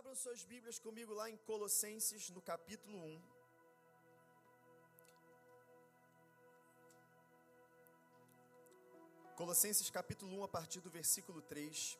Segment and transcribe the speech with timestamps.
[0.00, 3.22] Abram suas Bíblias comigo lá em Colossenses, no capítulo 1.
[9.36, 11.98] Colossenses capítulo 1, a partir do versículo 3.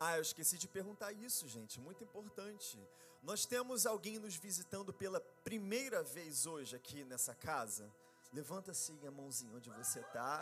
[0.00, 2.78] Ah, eu esqueci de perguntar isso, gente, muito importante.
[3.22, 7.92] Nós temos alguém nos visitando pela primeira vez hoje aqui nessa casa?
[8.34, 10.34] Levanta assim a mãozinha onde você está.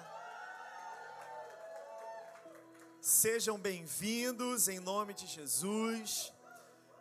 [3.01, 6.33] Sejam bem-vindos em nome de Jesus.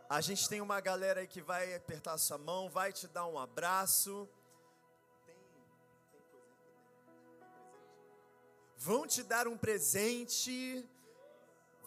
[0.09, 3.39] A gente tem uma galera aí que vai apertar sua mão, vai te dar um
[3.39, 4.27] abraço.
[8.77, 10.85] Vão te dar um presente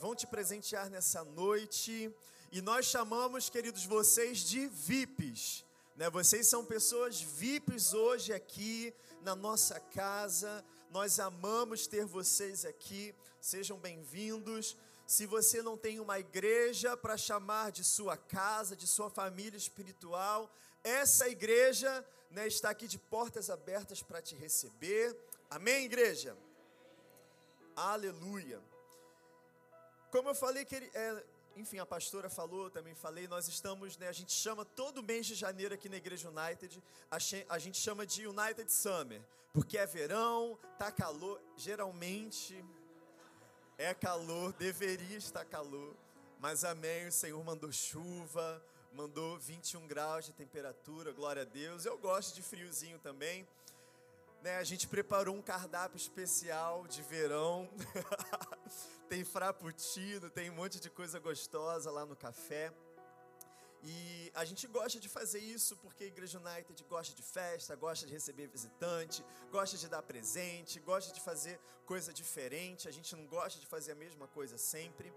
[0.05, 2.15] vão te presentear nessa noite.
[2.53, 5.65] E nós chamamos, queridos, vocês de VIPs.
[5.97, 6.11] Né?
[6.11, 10.65] Vocês são pessoas VIPs hoje aqui na nossa casa.
[10.91, 13.15] Nós amamos ter vocês aqui.
[13.41, 14.77] Sejam bem-vindos.
[15.07, 20.51] Se você não tem uma igreja para chamar de sua casa, de sua família espiritual,
[20.83, 25.17] essa igreja né, está aqui de portas abertas para te receber.
[25.49, 26.37] Amém, igreja?
[27.77, 28.61] Aleluia.
[30.11, 31.25] Como eu falei que é,
[31.57, 35.35] enfim, a pastora falou, também falei, nós estamos, né, a gente chama todo mês de
[35.35, 40.91] janeiro aqui na Igreja United, a, gente chama de United Summer, porque é verão, tá
[40.91, 42.65] calor, geralmente
[43.79, 45.95] é calor, deveria estar calor,
[46.39, 51.85] mas amém, o Senhor mandou chuva, mandou 21 graus de temperatura, glória a Deus.
[51.85, 53.47] Eu gosto de friozinho também.
[54.43, 57.69] Né, a gente preparou um cardápio especial de verão.
[59.09, 62.73] tem frappuccino, tem um monte de coisa gostosa lá no café.
[63.83, 68.07] E a gente gosta de fazer isso porque a Igreja United gosta de festa, gosta
[68.07, 72.89] de receber visitante, gosta de dar presente, gosta de fazer coisa diferente.
[72.89, 75.13] A gente não gosta de fazer a mesma coisa sempre.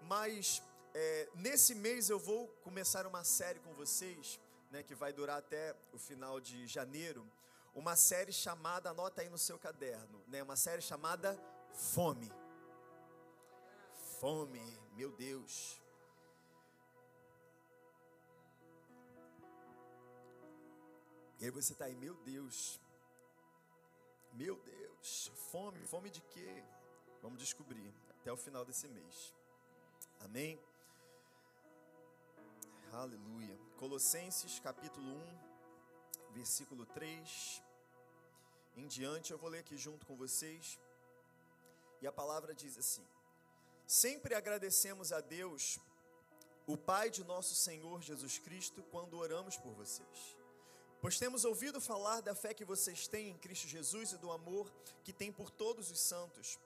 [0.00, 0.62] Mas
[0.94, 4.40] é, nesse mês eu vou começar uma série com vocês,
[4.70, 7.30] né, que vai durar até o final de janeiro.
[7.74, 11.38] Uma série chamada, anota aí no seu caderno, né, uma série chamada
[11.74, 12.32] Fome
[14.20, 14.60] fome,
[14.94, 15.80] meu Deus.
[21.38, 22.80] E aí você está aí, meu Deus,
[24.32, 26.64] meu Deus, fome, fome de quê?
[27.22, 29.34] Vamos descobrir até o final desse mês.
[30.20, 30.58] Amém?
[32.92, 33.58] Aleluia.
[33.76, 37.62] Colossenses capítulo 1, versículo 3
[38.76, 40.78] em diante, eu vou ler aqui junto com vocês.
[42.02, 43.06] E a palavra diz assim:
[43.86, 45.78] Sempre agradecemos a Deus,
[46.66, 50.36] o Pai de nosso Senhor Jesus Cristo, quando oramos por vocês.
[51.00, 54.72] Pois temos ouvido falar da fé que vocês têm em Cristo Jesus e do amor
[55.04, 56.58] que têm por todos os santos,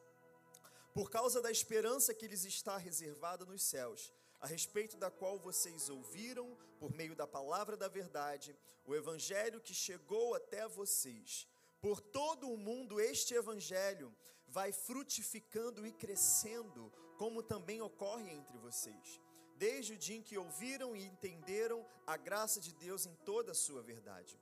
[0.94, 5.90] por causa da esperança que lhes está reservada nos céus, a respeito da qual vocês
[5.90, 8.56] ouviram, por meio da palavra da verdade,
[8.86, 11.46] o evangelho que chegou até vocês
[11.80, 14.14] por todo o mundo, este evangelho
[14.48, 19.20] vai frutificando e crescendo, como também ocorre entre vocês,
[19.58, 23.54] desde o dia em que ouviram e entenderam a graça de Deus em toda a
[23.54, 24.40] sua verdade.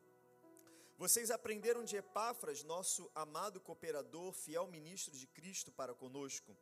[0.97, 6.57] Vocês aprenderam de Epáfras, nosso amado cooperador, fiel ministro de Cristo para conosco,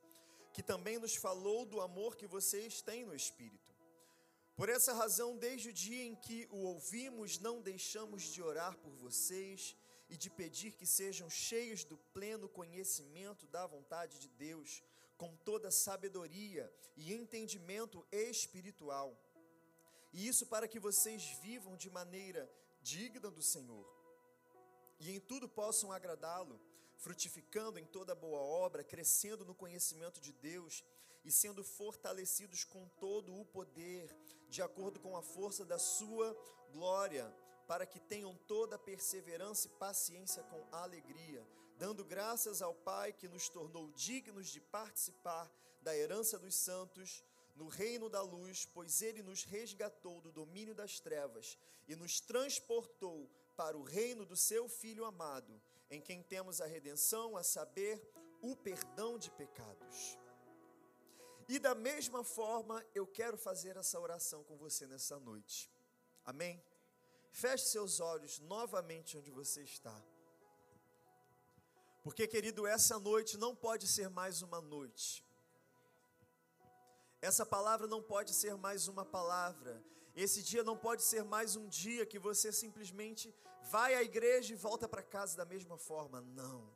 [0.55, 3.71] que também nos falou do amor que vocês têm no Espírito.
[4.57, 8.95] Por essa razão, desde o dia em que o ouvimos, não deixamos de orar por
[8.95, 9.77] vocês
[10.09, 14.83] e de pedir que sejam cheios do pleno conhecimento da vontade de Deus,
[15.17, 19.19] com toda sabedoria e entendimento espiritual.
[20.13, 22.51] E isso para que vocês vivam de maneira
[22.83, 23.97] digna do Senhor
[24.99, 26.61] e em tudo possam agradá-lo,
[26.97, 30.83] frutificando em toda boa obra, crescendo no conhecimento de Deus
[31.25, 34.15] e sendo fortalecidos com todo o poder,
[34.49, 36.35] de acordo com a força da sua
[36.73, 37.35] glória
[37.67, 41.45] para que tenham toda perseverança e paciência com alegria,
[41.79, 45.51] dando graças ao Pai que nos tornou dignos de participar
[45.83, 47.25] da herança dos santos
[47.55, 51.59] no reino da luz, pois ele nos resgatou do domínio das trevas
[51.89, 55.61] e nos transportou para o reino do seu Filho amado,
[55.91, 58.03] em quem temos a redenção, a saber,
[58.43, 60.19] o perdão de pecados.
[61.49, 65.71] E da mesma forma, eu quero fazer essa oração com você nessa noite.
[66.25, 66.63] Amém?
[67.31, 70.03] Feche seus olhos novamente onde você está.
[72.07, 75.25] Porque, querido, essa noite não pode ser mais uma noite.
[77.21, 79.83] Essa palavra não pode ser mais uma palavra.
[80.15, 83.35] Esse dia não pode ser mais um dia que você simplesmente
[83.73, 86.21] vai à igreja e volta para casa da mesma forma.
[86.21, 86.71] Não.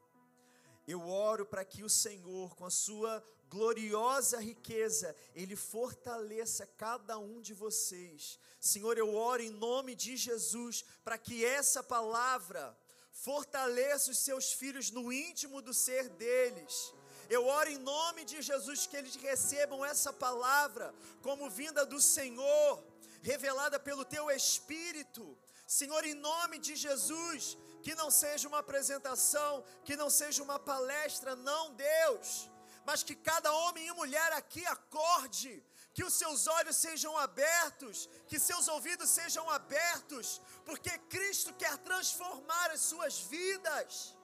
[0.84, 7.40] Eu oro para que o Senhor, com a sua gloriosa riqueza, Ele fortaleça cada um
[7.40, 8.36] de vocês.
[8.58, 12.76] Senhor, eu oro em nome de Jesus para que essa palavra
[13.12, 16.92] fortaleça os seus filhos no íntimo do ser deles.
[17.28, 20.92] Eu oro em nome de Jesus que eles recebam essa palavra
[21.22, 22.84] como vinda do Senhor,
[23.22, 25.38] revelada pelo teu Espírito.
[25.66, 31.36] Senhor, em nome de Jesus, que não seja uma apresentação, que não seja uma palestra,
[31.36, 32.50] não, Deus,
[32.84, 35.62] mas que cada homem e mulher aqui acorde,
[36.00, 42.70] que os seus olhos sejam abertos, que seus ouvidos sejam abertos, porque Cristo quer transformar
[42.70, 44.16] as suas vidas.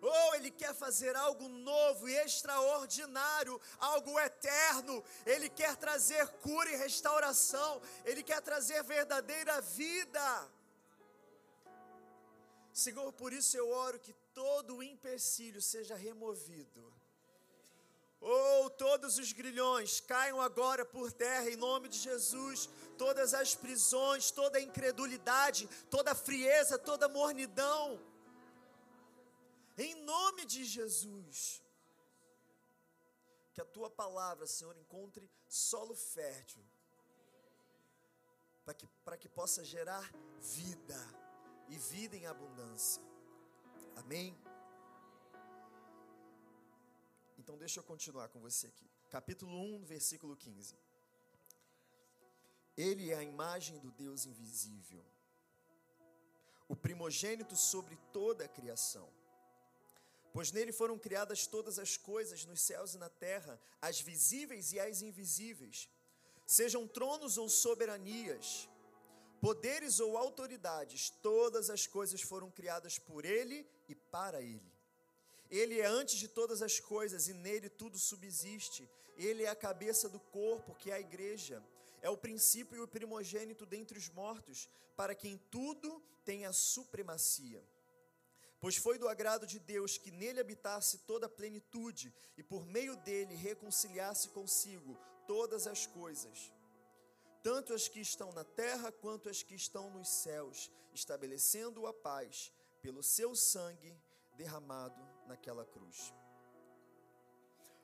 [0.00, 5.02] Ou oh, Ele quer fazer algo novo e extraordinário, algo eterno.
[5.24, 7.82] Ele quer trazer cura e restauração.
[8.04, 10.48] Ele quer trazer verdadeira vida.
[12.72, 16.95] Senhor, por isso eu oro que todo o empecilho seja removido.
[18.78, 22.68] Todos os grilhões caiam agora por terra em nome de Jesus.
[22.98, 28.00] Todas as prisões, toda a incredulidade, toda a frieza, toda a mornidão.
[29.76, 31.62] Em nome de Jesus.
[33.52, 36.64] Que a tua palavra, Senhor, encontre solo fértil.
[38.64, 38.88] Para que,
[39.20, 41.00] que possa gerar vida
[41.68, 43.02] e vida em abundância.
[43.96, 44.36] Amém?
[47.46, 48.90] Então deixa eu continuar com você aqui.
[49.08, 50.76] Capítulo 1, versículo 15.
[52.76, 55.06] Ele é a imagem do Deus invisível,
[56.66, 59.08] o primogênito sobre toda a criação.
[60.32, 64.80] Pois nele foram criadas todas as coisas nos céus e na terra, as visíveis e
[64.80, 65.88] as invisíveis,
[66.44, 68.68] sejam tronos ou soberanias,
[69.40, 74.75] poderes ou autoridades, todas as coisas foram criadas por Ele e para Ele.
[75.50, 78.88] Ele é antes de todas as coisas e nele tudo subsiste.
[79.16, 81.62] Ele é a cabeça do corpo, que é a igreja.
[82.02, 87.62] É o princípio e o primogênito dentre os mortos, para que em tudo tenha supremacia.
[88.60, 92.96] Pois foi do agrado de Deus que nele habitasse toda a plenitude e por meio
[92.96, 94.96] dele reconciliasse consigo
[95.26, 96.52] todas as coisas
[97.46, 102.52] tanto as que estão na terra quanto as que estão nos céus, estabelecendo a paz
[102.82, 103.96] pelo seu sangue
[104.36, 106.12] derramado naquela cruz.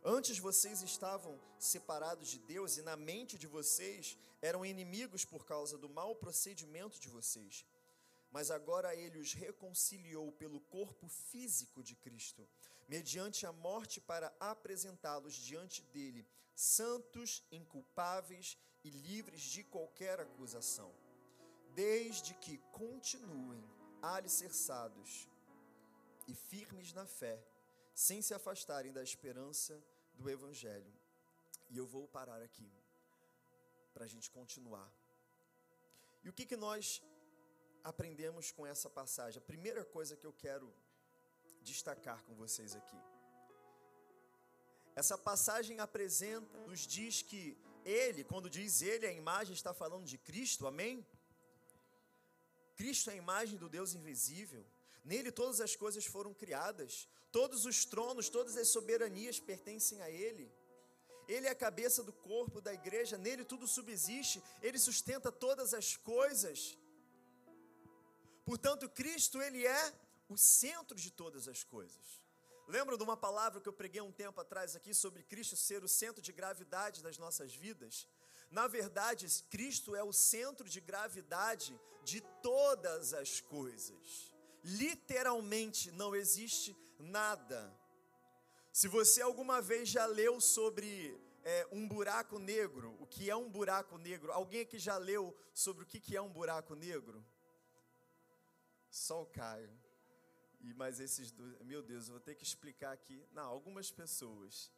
[0.05, 5.79] Antes vocês estavam separados de Deus e na mente de vocês eram inimigos por causa
[5.79, 7.65] do mau procedimento de vocês.
[8.33, 12.49] Mas agora ele os reconciliou pelo corpo físico de Cristo,
[12.89, 20.93] mediante a morte para apresentá-los diante dele, santos, inculpáveis e livres de qualquer acusação,
[21.75, 23.65] desde que continuem
[24.03, 25.29] alicerçados
[26.27, 27.43] e firmes na fé,
[27.95, 29.83] sem se afastarem da esperança
[30.15, 30.93] do Evangelho.
[31.71, 32.71] E eu vou parar aqui
[33.93, 34.91] para a gente continuar.
[36.25, 37.03] E o que, que nós
[37.83, 39.39] aprendemos com essa passagem?
[39.39, 40.73] A primeira coisa que eu quero
[41.63, 43.01] destacar com vocês aqui.
[44.95, 50.19] Essa passagem apresenta, nos diz que ele, quando diz ele, a imagem está falando de
[50.19, 51.07] Cristo, amém?
[52.77, 54.65] Cristo é a imagem do Deus invisível.
[55.05, 60.53] Nele todas as coisas foram criadas, todos os tronos, todas as soberanias pertencem a Ele.
[61.29, 65.97] Ele é a cabeça do corpo da igreja, nele tudo subsiste, ele sustenta todas as
[65.97, 66.77] coisas.
[68.45, 69.95] Portanto, Cristo, ele é
[70.29, 72.23] o centro de todas as coisas.
[72.67, 75.89] Lembra de uma palavra que eu preguei um tempo atrás aqui sobre Cristo ser o
[75.89, 78.09] centro de gravidade das nossas vidas?
[78.51, 84.32] Na verdade, Cristo é o centro de gravidade de todas as coisas.
[84.63, 87.73] Literalmente não existe nada.
[88.73, 93.51] Se você alguma vez já leu sobre é, um buraco negro, o que é um
[93.51, 94.33] buraco negro?
[94.33, 97.25] Alguém aqui já leu sobre o que é um buraco negro?
[98.91, 99.71] Só o Caio.
[100.61, 103.27] E mais esses dois, meu Deus, eu vou ter que explicar aqui.
[103.33, 104.71] Não, algumas pessoas.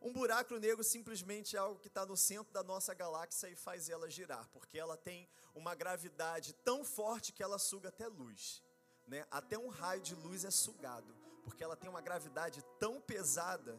[0.00, 3.88] Um buraco negro simplesmente é algo que está no centro da nossa galáxia e faz
[3.88, 8.62] ela girar, porque ela tem uma gravidade tão forte que ela suga até luz.
[9.06, 9.26] Né?
[9.30, 13.78] Até um raio de luz é sugado, porque ela tem uma gravidade tão pesada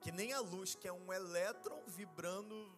[0.00, 2.72] que nem a luz, que é um elétron vibrando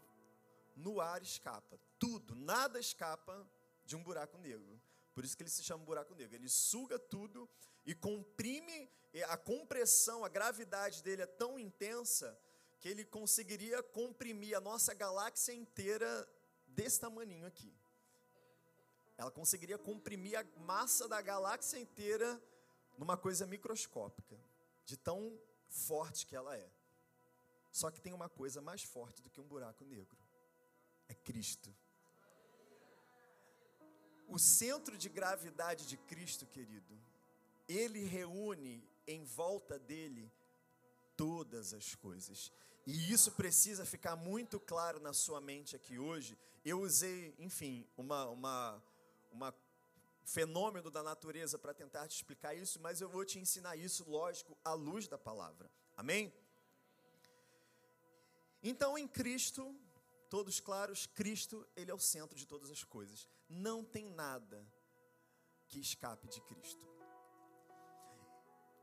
[0.77, 1.79] no ar, escapa.
[1.99, 3.47] Tudo, nada escapa
[3.85, 4.81] de um buraco negro.
[5.15, 6.35] Por isso que ele se chama buraco negro.
[6.35, 7.49] Ele suga tudo
[7.87, 8.91] e comprime,
[9.29, 12.39] a compressão, a gravidade dele é tão intensa
[12.81, 16.29] que ele conseguiria comprimir a nossa galáxia inteira
[16.67, 17.73] desse tamaninho aqui.
[19.17, 22.41] Ela conseguiria comprimir a massa da galáxia inteira
[22.99, 24.39] numa coisa microscópica,
[24.85, 26.69] de tão forte que ela é.
[27.73, 30.19] Só que tem uma coisa mais forte do que um buraco negro:
[31.09, 31.75] é Cristo.
[34.29, 36.99] O centro de gravidade de Cristo, querido,
[37.69, 40.33] ele reúne em volta dele
[41.17, 42.53] todas as coisas.
[42.87, 46.39] E isso precisa ficar muito claro na sua mente aqui hoje.
[46.65, 48.83] Eu usei, enfim, uma, uma,
[49.35, 49.55] uma
[50.25, 54.57] fenômeno da natureza para tentar te explicar isso, mas eu vou te ensinar isso, lógico,
[54.65, 55.71] à luz da palavra.
[55.97, 56.33] Amém?
[58.63, 59.77] Então, em Cristo,
[60.31, 63.29] todos claros, Cristo, ele é o centro de todas as coisas.
[63.49, 64.67] Não tem nada
[65.69, 66.89] que escape de Cristo.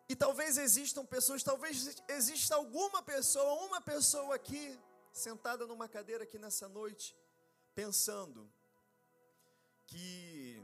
[0.07, 4.77] E talvez existam pessoas, talvez exista alguma pessoa, uma pessoa aqui,
[5.11, 7.15] sentada numa cadeira aqui nessa noite,
[7.73, 8.51] pensando
[9.91, 10.63] que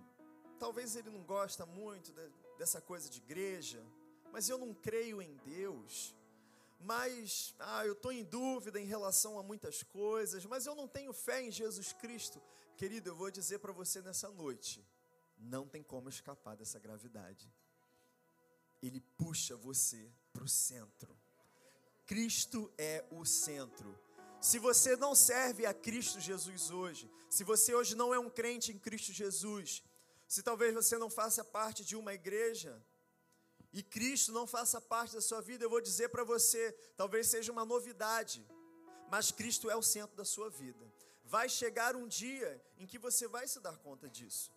[0.57, 2.13] talvez ele não gosta muito
[2.59, 3.81] dessa coisa de igreja,
[4.31, 6.17] mas eu não creio em Deus
[6.79, 11.11] mas ah, eu estou em dúvida em relação a muitas coisas, mas eu não tenho
[11.11, 12.41] fé em Jesus Cristo.
[12.75, 14.85] Querido, eu vou dizer para você nessa noite:
[15.37, 17.51] não tem como escapar dessa gravidade.
[18.81, 21.17] Ele puxa você para o centro.
[22.05, 23.97] Cristo é o centro.
[24.39, 28.71] Se você não serve a Cristo Jesus hoje, se você hoje não é um crente
[28.71, 29.83] em Cristo Jesus,
[30.27, 32.81] se talvez você não faça parte de uma igreja,
[33.73, 37.51] e Cristo não faça parte da sua vida, eu vou dizer para você, talvez seja
[37.51, 38.45] uma novidade,
[39.09, 40.85] mas Cristo é o centro da sua vida.
[41.23, 44.51] Vai chegar um dia em que você vai se dar conta disso.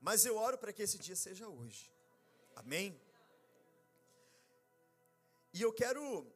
[0.00, 1.90] Mas eu oro para que esse dia seja hoje.
[2.54, 3.00] Amém?
[5.52, 6.26] E eu quero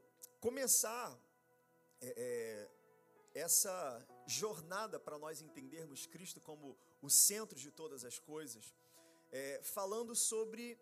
[0.40, 1.16] começar
[2.04, 2.68] é,
[3.34, 8.74] é, essa jornada para nós entendermos Cristo como o centro de todas as coisas,
[9.32, 10.78] é, falando sobre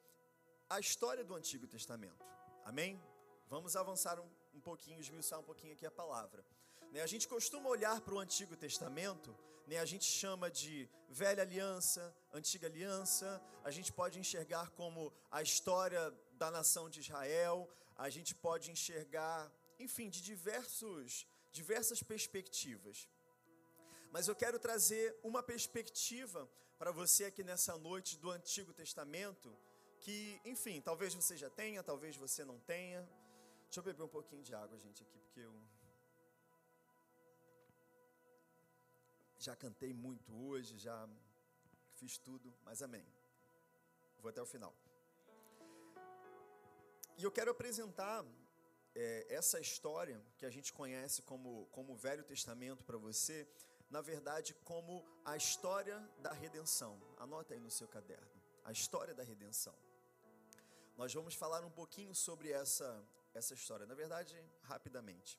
[0.68, 2.24] a história do Antigo Testamento.
[2.64, 3.00] Amém?
[3.48, 6.44] Vamos avançar um, um pouquinho, esmiuçar um pouquinho aqui a palavra.
[6.92, 9.34] Né, a gente costuma olhar para o Antigo Testamento,
[9.66, 15.40] né, a gente chama de Velha Aliança, Antiga Aliança, a gente pode enxergar como a
[15.40, 16.02] história
[16.32, 19.50] da nação de Israel, a gente pode enxergar,
[19.86, 23.08] enfim, de diversos, diversas perspectivas.
[24.14, 26.48] Mas eu quero trazer uma perspectiva
[26.78, 29.48] para você aqui nessa noite do Antigo Testamento,
[30.00, 33.00] que, enfim, talvez você já tenha, talvez você não tenha.
[33.64, 35.54] Deixa eu beber um pouquinho de água, gente, aqui, porque eu
[39.38, 41.08] já cantei muito hoje, já
[41.94, 43.06] fiz tudo, mas amém.
[44.20, 44.74] Vou até o final.
[47.18, 48.24] E eu quero apresentar
[48.94, 53.48] é, essa história que a gente conhece como, como Velho Testamento para você,
[53.90, 57.00] na verdade, como a história da redenção.
[57.18, 58.30] Anota aí no seu caderno.
[58.64, 59.74] A história da redenção
[60.96, 63.02] nós vamos falar um pouquinho sobre essa,
[63.34, 63.86] essa história.
[63.86, 65.38] Na verdade, rapidamente.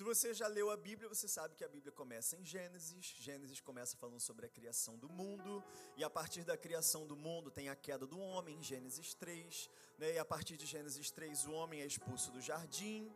[0.00, 3.04] Se você já leu a Bíblia, você sabe que a Bíblia começa em Gênesis.
[3.18, 5.62] Gênesis começa falando sobre a criação do mundo,
[5.94, 9.68] e a partir da criação do mundo tem a queda do homem, em Gênesis 3.
[9.98, 10.14] Né?
[10.14, 13.12] E a partir de Gênesis 3, o homem é expulso do jardim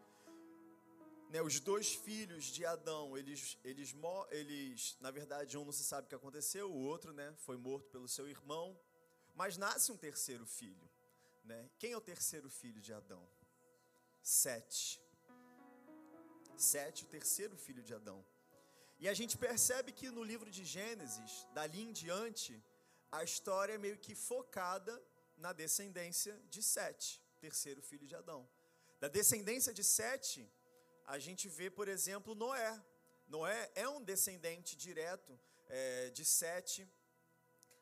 [1.30, 3.94] né, os dois filhos de Adão, eles, eles,
[4.30, 7.88] eles, na verdade, um não se sabe o que aconteceu, o outro, né, foi morto
[7.88, 8.78] pelo seu irmão,
[9.34, 10.86] mas nasce um terceiro filho,
[11.44, 11.70] né?
[11.78, 13.26] Quem é o terceiro filho de Adão?
[14.22, 15.03] Sete.
[16.56, 18.25] Sete, o terceiro filho de Adão.
[18.99, 22.62] E a gente percebe que no livro de Gênesis, dali em diante,
[23.11, 25.02] a história é meio que focada
[25.37, 28.49] na descendência de Sete, terceiro filho de Adão.
[29.00, 30.49] Da descendência de Sete,
[31.06, 32.82] a gente vê, por exemplo, Noé.
[33.28, 36.88] Noé é um descendente direto é, de Sete.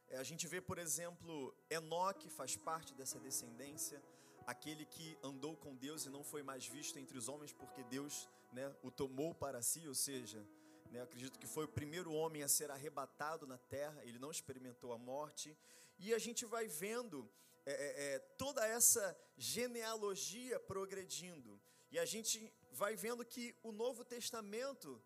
[0.09, 4.03] É, a gente vê, por exemplo, Enoque faz parte dessa descendência,
[4.47, 8.29] aquele que andou com Deus e não foi mais visto entre os homens porque Deus
[8.53, 10.47] né, o tomou para si, ou seja,
[10.91, 14.93] né, acredito que foi o primeiro homem a ser arrebatado na terra, ele não experimentou
[14.93, 15.57] a morte.
[15.99, 17.31] E a gente vai vendo
[17.65, 21.61] é, é, é toda essa genealogia progredindo.
[21.91, 25.03] E a gente vai vendo que o Novo Testamento,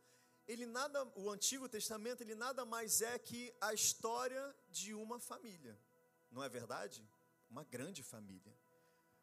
[0.47, 5.79] ele nada, o Antigo Testamento, ele nada mais é que a história de uma família.
[6.31, 7.09] Não é verdade?
[7.51, 8.57] Uma grande família.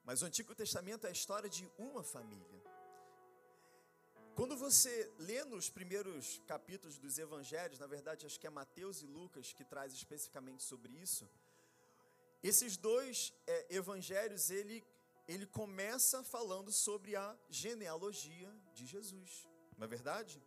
[0.03, 2.61] Mas o Antigo Testamento é a história de uma família.
[4.35, 9.05] Quando você lê nos primeiros capítulos dos evangelhos, na verdade acho que é Mateus e
[9.05, 11.29] Lucas que traz especificamente sobre isso,
[12.41, 14.83] esses dois é, evangelhos, ele,
[15.27, 19.47] ele começa falando sobre a genealogia de Jesus.
[19.77, 20.41] Não é verdade?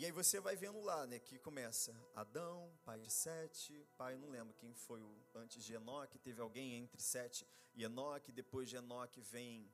[0.00, 4.30] E aí você vai vendo lá, né, que começa Adão, pai de Sete, pai, não
[4.30, 8.76] lembro quem foi o antes de Enoque, teve alguém entre Sete e Enoque, depois de
[8.76, 9.70] Enoque vem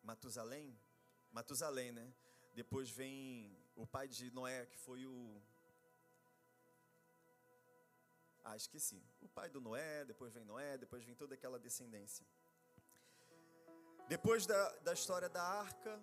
[0.00, 0.78] Matusalém,
[1.32, 2.14] Matusalém, né?
[2.54, 5.42] Depois vem o pai de Noé, que foi o
[8.44, 9.02] Ah, esqueci.
[9.20, 12.24] O pai do Noé, depois vem Noé, depois vem toda aquela descendência.
[14.06, 16.00] Depois da, da história da arca,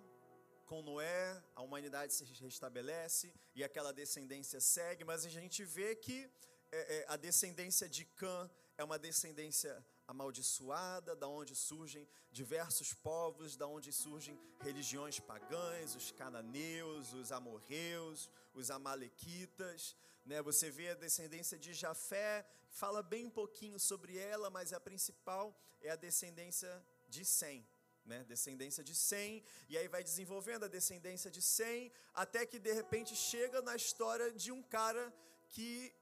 [0.64, 6.30] com Noé, a humanidade se restabelece e aquela descendência segue, mas a gente vê que
[6.72, 13.56] é, é, a descendência de Cã é uma descendência amaldiçoada, da onde surgem diversos povos,
[13.56, 19.96] da onde surgem religiões pagãs, os cananeus, os amorreus, os amalequitas.
[20.26, 20.42] Né?
[20.42, 25.90] Você vê a descendência de Jafé, fala bem pouquinho sobre ela, mas a principal é
[25.90, 27.64] a descendência de Sem
[28.04, 32.72] né, descendência de Sem, e aí vai desenvolvendo a descendência de Sem, até que de
[32.72, 35.12] repente chega na história de um cara
[35.50, 35.94] que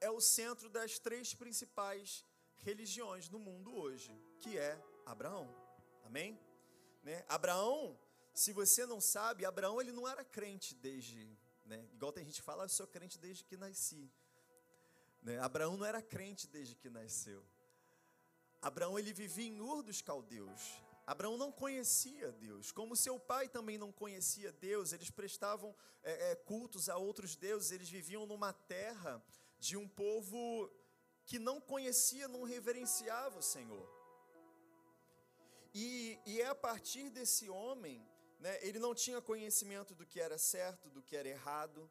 [0.00, 2.24] é o centro das três principais
[2.58, 5.48] religiões no mundo hoje, que é Abraão.
[6.04, 6.38] Amém?
[7.02, 7.24] Né?
[7.28, 7.98] Abraão,
[8.34, 11.88] se você não sabe, Abraão ele não era crente desde, né?
[11.92, 14.10] Igual tem gente que fala, eu sou crente desde que nasci.
[15.22, 15.38] Né?
[15.38, 17.44] Abraão não era crente desde que nasceu.
[18.62, 20.82] Abraão ele vivia em Ur dos Caldeus.
[21.10, 25.74] Abraão não conhecia Deus, como seu pai também não conhecia Deus, eles prestavam
[26.04, 29.20] é, é, cultos a outros deuses, eles viviam numa terra
[29.58, 30.70] de um povo
[31.24, 33.88] que não conhecia, não reverenciava o Senhor.
[35.74, 38.06] E, e é a partir desse homem,
[38.38, 41.90] né, ele não tinha conhecimento do que era certo, do que era errado.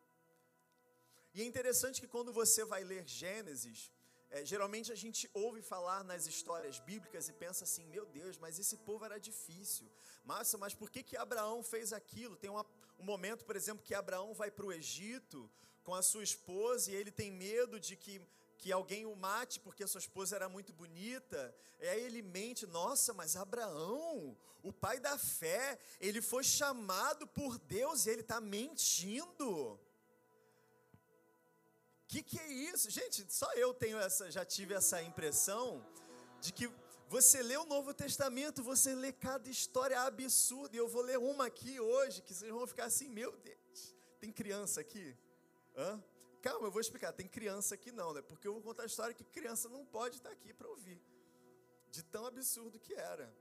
[1.33, 3.91] E é interessante que quando você vai ler Gênesis,
[4.31, 8.59] é, geralmente a gente ouve falar nas histórias bíblicas e pensa assim: meu Deus, mas
[8.59, 9.88] esse povo era difícil.
[10.24, 12.36] Massa, mas por que, que Abraão fez aquilo?
[12.36, 12.65] Tem uma,
[13.00, 15.50] um momento, por exemplo, que Abraão vai para o Egito
[15.83, 18.21] com a sua esposa e ele tem medo de que,
[18.59, 21.56] que alguém o mate porque a sua esposa era muito bonita.
[21.80, 27.58] E aí ele mente: nossa, mas Abraão, o pai da fé, ele foi chamado por
[27.58, 29.80] Deus e ele está mentindo
[32.10, 32.89] que, que é isso?
[32.89, 35.86] Gente, só eu tenho essa, já tive essa impressão
[36.41, 36.67] de que
[37.08, 41.45] você lê o Novo Testamento, você lê cada história absurda, e eu vou ler uma
[41.45, 45.15] aqui hoje, que vocês vão ficar assim, meu Deus, tem criança aqui?
[45.78, 46.04] Hã?
[46.41, 48.24] Calma, eu vou explicar, tem criança aqui não, né?
[48.24, 51.00] Porque eu vou contar a história que criança não pode estar aqui para ouvir,
[51.91, 53.32] de tão absurdo que era.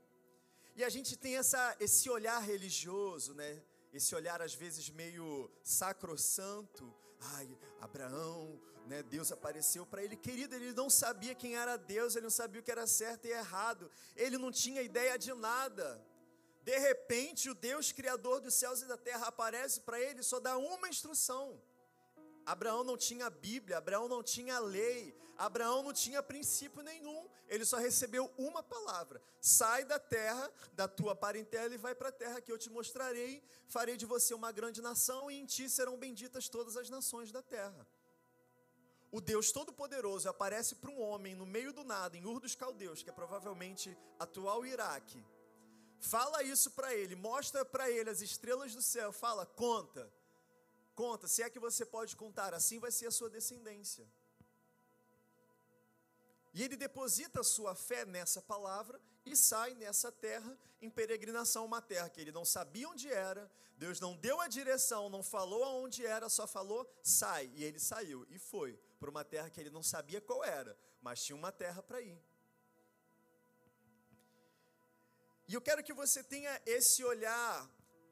[0.75, 3.63] E a gente tem essa, esse olhar religioso, né?
[3.91, 10.73] Esse olhar às vezes meio sacrossanto, ai, Abraão, né, Deus apareceu para ele, querido, ele
[10.73, 14.37] não sabia quem era Deus, ele não sabia o que era certo e errado, ele
[14.37, 16.03] não tinha ideia de nada.
[16.63, 20.57] De repente, o Deus criador dos céus e da terra aparece para ele, só dá
[20.57, 21.61] uma instrução.
[22.45, 27.77] Abraão não tinha Bíblia, Abraão não tinha lei, Abraão não tinha princípio nenhum, ele só
[27.77, 32.51] recebeu uma palavra: sai da terra, da tua parentela e vai para a terra que
[32.51, 36.75] eu te mostrarei, farei de você uma grande nação e em ti serão benditas todas
[36.75, 37.87] as nações da terra.
[39.09, 43.01] O Deus Todo-Poderoso aparece para um homem no meio do nada, em Ur dos Caldeus,
[43.01, 45.25] que é provavelmente atual Iraque.
[46.01, 50.11] Fala isso para ele, mostra para ele as estrelas do céu, fala, conta,
[50.93, 54.05] conta, se é que você pode contar, assim vai ser a sua descendência.
[56.53, 62.09] E ele deposita sua fé nessa palavra e sai nessa terra em peregrinação, uma terra
[62.09, 66.27] que ele não sabia onde era, Deus não deu a direção, não falou aonde era,
[66.27, 67.49] só falou sai.
[67.53, 71.23] E ele saiu e foi para uma terra que ele não sabia qual era, mas
[71.23, 72.19] tinha uma terra para ir.
[75.47, 77.69] E eu quero que você tenha esse olhar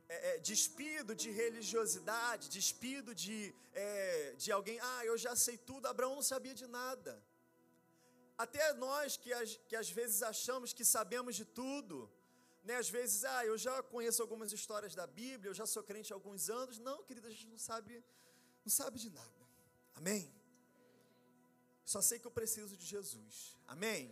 [0.09, 5.85] é, é, despido de religiosidade, despido de, é, de alguém, ah, eu já sei tudo,
[5.85, 7.21] Abraão não sabia de nada.
[8.37, 9.31] Até nós que,
[9.67, 12.09] que às vezes achamos que sabemos de tudo,
[12.63, 12.75] né?
[12.83, 16.15] às vezes, ah, eu já conheço algumas histórias da Bíblia, eu já sou crente há
[16.15, 16.77] alguns anos.
[16.77, 18.03] Não, querida, a gente não sabe,
[18.63, 19.41] não sabe de nada.
[19.95, 20.23] Amém?
[21.93, 23.57] Só sei que eu preciso de Jesus.
[23.65, 24.03] Amém?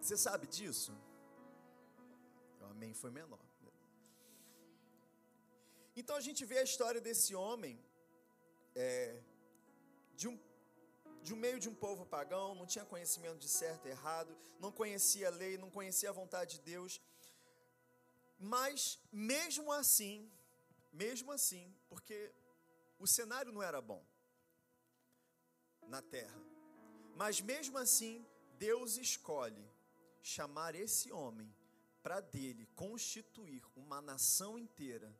[0.00, 0.92] Você sabe disso?
[2.60, 3.50] O amém foi menor.
[6.00, 7.74] Então a gente vê a história desse homem,
[8.74, 9.20] é,
[10.14, 10.36] de um
[11.22, 14.72] de um meio de um povo pagão, não tinha conhecimento de certo e errado, não
[14.72, 17.00] conhecia a lei, não conhecia a vontade de Deus.
[18.38, 20.30] Mas mesmo assim,
[20.92, 22.32] mesmo assim, porque
[22.98, 24.02] o cenário não era bom
[25.86, 26.40] na terra.
[27.16, 28.26] Mas mesmo assim,
[28.58, 29.68] Deus escolhe
[30.22, 31.54] chamar esse homem
[32.02, 35.14] para dele constituir uma nação inteira.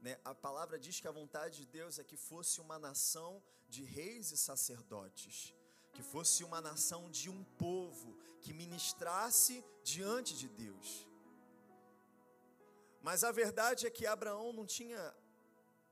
[0.00, 0.18] Né?
[0.24, 3.42] A palavra diz que a vontade de Deus é que fosse uma nação
[3.74, 5.54] de reis e sacerdotes,
[5.94, 8.08] que fosse uma nação de um povo
[8.42, 10.88] que ministrasse diante de Deus.
[13.00, 15.02] Mas a verdade é que Abraão não tinha,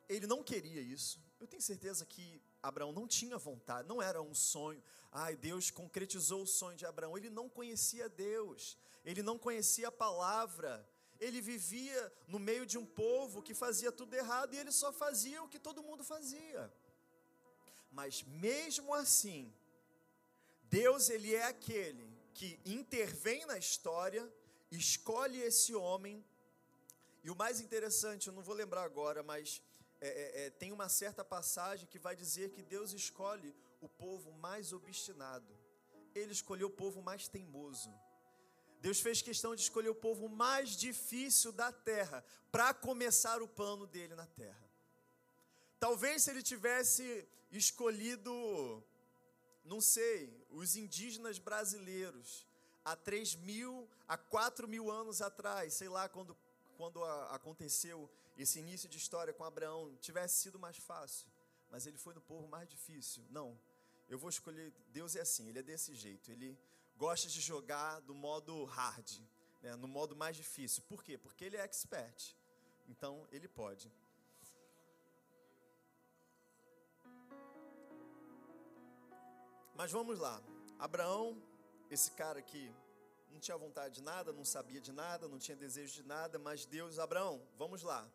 [0.09, 1.19] ele não queria isso.
[1.40, 2.27] Eu tenho certeza que
[2.62, 4.83] Abraão não tinha vontade, não era um sonho.
[5.11, 7.16] Ai, Deus concretizou o sonho de Abraão.
[7.16, 10.87] Ele não conhecia Deus, ele não conhecia a palavra.
[11.19, 15.43] Ele vivia no meio de um povo que fazia tudo errado e ele só fazia
[15.43, 16.73] o que todo mundo fazia.
[17.90, 19.53] Mas mesmo assim,
[20.64, 24.26] Deus ele é aquele que intervém na história,
[24.70, 26.24] escolhe esse homem.
[27.22, 29.61] E o mais interessante, eu não vou lembrar agora, mas
[30.00, 34.33] é, é, é, tem uma certa passagem que vai dizer que Deus escolhe o povo
[34.33, 35.53] mais obstinado.
[36.14, 37.92] Ele escolheu o povo mais teimoso.
[38.81, 43.87] Deus fez questão de escolher o povo mais difícil da terra para começar o plano
[43.87, 44.70] dele na terra.
[45.79, 48.83] Talvez se ele tivesse escolhido,
[49.65, 52.47] não sei, os indígenas brasileiros
[52.85, 56.37] há três mil, há quatro mil anos atrás, sei lá quando,
[56.77, 61.27] quando aconteceu esse início de história com Abraão, tivesse sido mais fácil.
[61.71, 63.25] Mas ele foi no povo mais difícil.
[63.31, 63.59] Não,
[64.09, 64.73] eu vou escolher.
[64.89, 66.31] Deus é assim, ele é desse jeito.
[66.31, 66.59] Ele
[66.97, 69.11] gosta de jogar do modo hard,
[69.63, 70.83] né, no modo mais difícil.
[70.89, 71.17] Por quê?
[71.17, 72.35] Porque ele é expert.
[72.89, 73.91] Então ele pode.
[79.81, 80.38] Mas vamos lá.
[80.79, 81.43] Abraão,
[81.90, 82.71] esse cara que
[83.31, 86.66] não tinha vontade de nada, não sabia de nada, não tinha desejo de nada, mas
[86.66, 88.07] Deus, Abraão, vamos lá.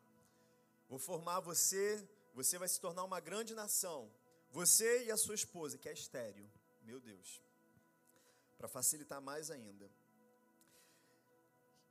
[0.88, 4.12] Vou formar você, você vai se tornar uma grande nação.
[4.51, 6.47] Você e a sua esposa, que é estéreo.
[6.84, 7.41] Meu Deus.
[8.60, 9.89] Para facilitar mais ainda.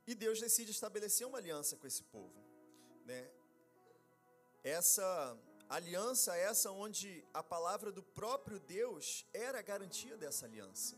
[0.07, 2.41] E Deus decide estabelecer uma aliança com esse povo,
[3.03, 3.29] né?
[4.63, 5.37] Essa
[5.69, 10.95] aliança essa onde a palavra do próprio Deus era a garantia dessa aliança.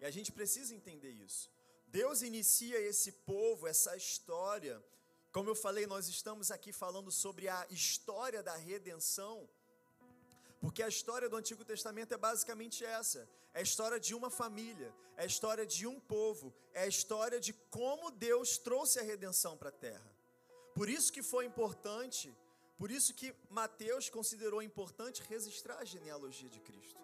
[0.00, 1.50] E a gente precisa entender isso.
[1.86, 4.82] Deus inicia esse povo, essa história.
[5.32, 9.48] Como eu falei, nós estamos aqui falando sobre a história da redenção.
[10.60, 14.92] Porque a história do Antigo Testamento é basicamente essa: é a história de uma família,
[15.16, 19.56] é a história de um povo, é a história de como Deus trouxe a redenção
[19.56, 20.10] para a terra.
[20.74, 22.34] Por isso que foi importante
[22.76, 27.00] por isso que Mateus considerou importante registrar a genealogia de Cristo.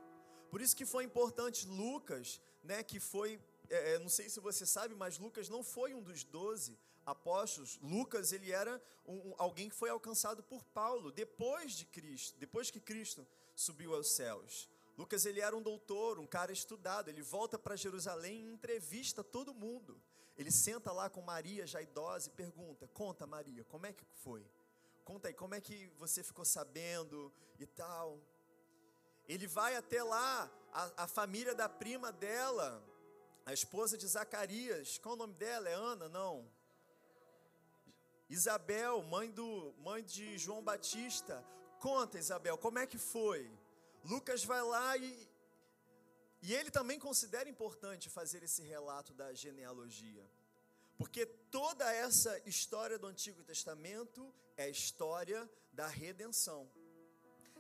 [0.51, 4.67] Por isso que foi importante Lucas, né, que foi, é, é, não sei se você
[4.67, 7.79] sabe, mas Lucas não foi um dos doze apóstolos.
[7.81, 12.81] Lucas ele era um, alguém que foi alcançado por Paulo depois de Cristo, depois que
[12.81, 14.69] Cristo subiu aos céus.
[14.99, 17.09] Lucas ele era um doutor, um cara estudado.
[17.09, 20.01] Ele volta para Jerusalém e entrevista todo mundo.
[20.37, 24.45] Ele senta lá com Maria já idosa e pergunta: "Conta, Maria, como é que foi?"
[25.11, 28.23] Conta aí, como é que você ficou sabendo e tal?
[29.29, 32.81] Ele vai até lá, a, a família da prima dela,
[33.45, 35.69] a esposa de Zacarias, qual o nome dela?
[35.69, 36.09] É Ana?
[36.09, 36.49] Não.
[38.29, 41.45] Isabel, mãe, do, mãe de João Batista.
[41.81, 43.51] Conta, Isabel, como é que foi?
[44.05, 45.29] Lucas vai lá e,
[46.41, 50.25] e ele também considera importante fazer esse relato da genealogia.
[51.01, 54.23] Porque toda essa história do Antigo Testamento
[54.55, 56.71] é a história da redenção.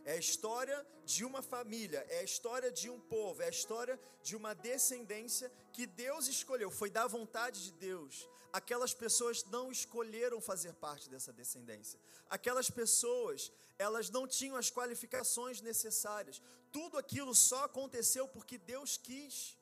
[0.04, 3.98] É a história de uma família, é a história de um povo, é a história
[4.22, 8.28] de uma descendência que Deus escolheu, foi da vontade de Deus.
[8.52, 11.98] Aquelas pessoas não escolheram fazer parte dessa descendência.
[12.28, 16.42] Aquelas pessoas, elas não tinham as qualificações necessárias.
[16.70, 19.56] Tudo aquilo só aconteceu porque Deus quis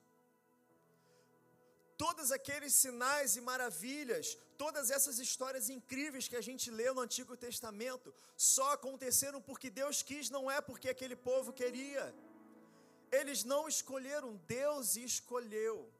[2.02, 7.36] todos aqueles sinais e maravilhas, todas essas histórias incríveis que a gente lê no Antigo
[7.36, 12.14] Testamento, só aconteceram porque Deus quis, não é porque aquele povo queria.
[13.10, 15.92] Eles não escolheram, Deus escolheu.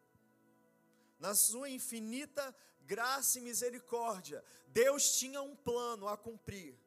[1.19, 2.55] Na sua infinita
[2.87, 6.79] graça e misericórdia, Deus tinha um plano a cumprir.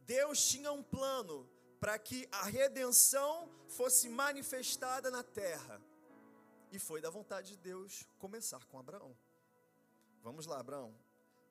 [0.00, 5.80] Deus tinha um plano para que a redenção fosse manifestada na terra.
[6.70, 9.16] E foi da vontade de Deus começar com Abraão.
[10.22, 10.94] Vamos lá, Abraão.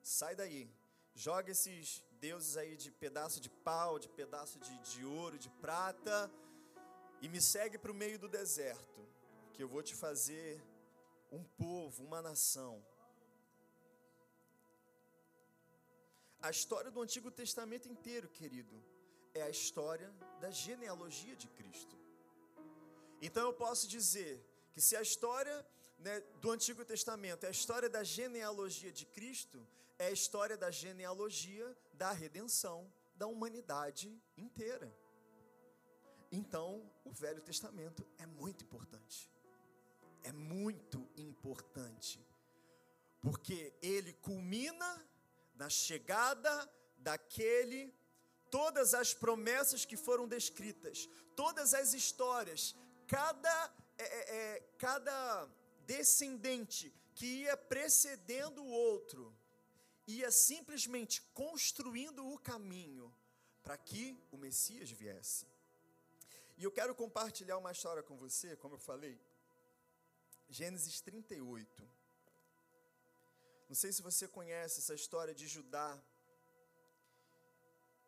[0.02, 0.70] Sai daí.
[1.14, 6.30] Joga esses deuses aí de pedaço de pau, de pedaço de, de ouro, de prata.
[7.20, 9.06] E me segue para o meio do deserto.
[9.52, 10.62] Que eu vou te fazer
[11.30, 12.82] um povo, uma nação.
[16.40, 18.82] A história do Antigo Testamento inteiro, querido,
[19.34, 21.98] é a história da genealogia de Cristo.
[23.20, 25.66] Então eu posso dizer que se a história
[25.98, 29.66] né, do Antigo Testamento é a história da genealogia de Cristo,
[29.98, 34.90] é a história da genealogia da redenção da humanidade inteira.
[36.32, 39.30] Então, o Velho Testamento é muito importante.
[40.22, 42.24] É muito importante.
[43.20, 45.06] Porque ele culmina
[45.54, 47.92] na chegada daquele,
[48.50, 52.74] todas as promessas que foram descritas, todas as histórias,
[53.06, 55.48] cada, é, é, é cada
[55.86, 59.34] descendente que ia precedendo o outro,
[60.06, 63.14] ia simplesmente construindo o caminho
[63.62, 65.46] para que o Messias viesse.
[66.56, 69.20] E eu quero compartilhar uma história com você, como eu falei,
[70.48, 71.88] Gênesis 38.
[73.68, 75.96] Não sei se você conhece essa história de Judá.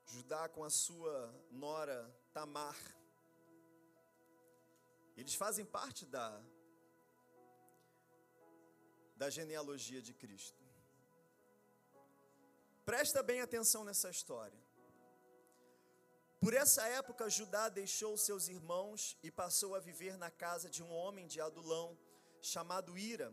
[0.06, 1.98] Judá com a sua nora
[2.32, 2.76] Tamar.
[5.16, 6.42] Eles fazem parte da
[9.22, 10.60] da genealogia de Cristo.
[12.84, 14.60] Presta bem atenção nessa história.
[16.40, 20.90] Por essa época, Judá deixou seus irmãos e passou a viver na casa de um
[20.90, 21.96] homem de Adulão,
[22.40, 23.32] chamado Ira.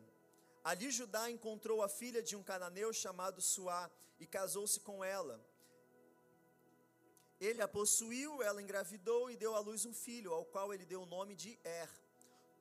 [0.64, 3.90] Ali Judá encontrou a filha de um cananeu chamado Suá
[4.20, 5.44] e casou-se com ela.
[7.40, 11.04] Ele a possuiu, ela engravidou e deu à luz um filho, ao qual ele deu
[11.04, 11.90] o nome de Er.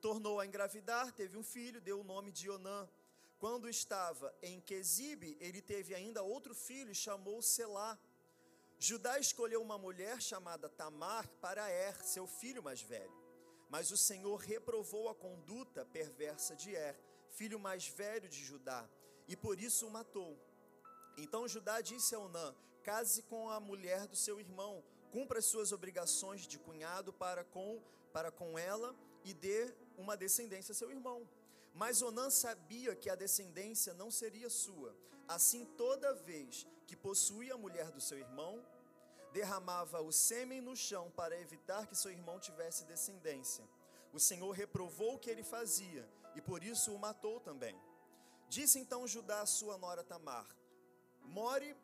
[0.01, 2.89] Tornou a engravidar, teve um filho, deu o nome de Onã.
[3.41, 7.99] Quando estava em Quesibe, ele teve ainda outro filho, chamou Selá.
[8.79, 13.13] Judá escolheu uma mulher chamada Tamar para Er, seu filho mais velho.
[13.69, 16.97] Mas o Senhor reprovou a conduta perversa de Er,
[17.31, 18.89] filho mais velho de Judá,
[19.27, 20.39] e por isso o matou.
[21.17, 22.55] Então Judá disse a Onã:
[22.89, 27.83] Case com a mulher do seu irmão, cumpra as suas obrigações de cunhado para com,
[28.15, 31.29] para com ela e dê uma descendência a seu irmão.
[31.75, 34.97] Mas Onã sabia que a descendência não seria sua.
[35.29, 38.65] Assim, toda vez que possuía a mulher do seu irmão,
[39.35, 43.69] derramava o sêmen no chão para evitar que seu irmão tivesse descendência.
[44.15, 47.79] O Senhor reprovou o que ele fazia e por isso o matou também.
[48.49, 50.49] Disse então Judá a sua nora Tamar:
[51.21, 51.77] More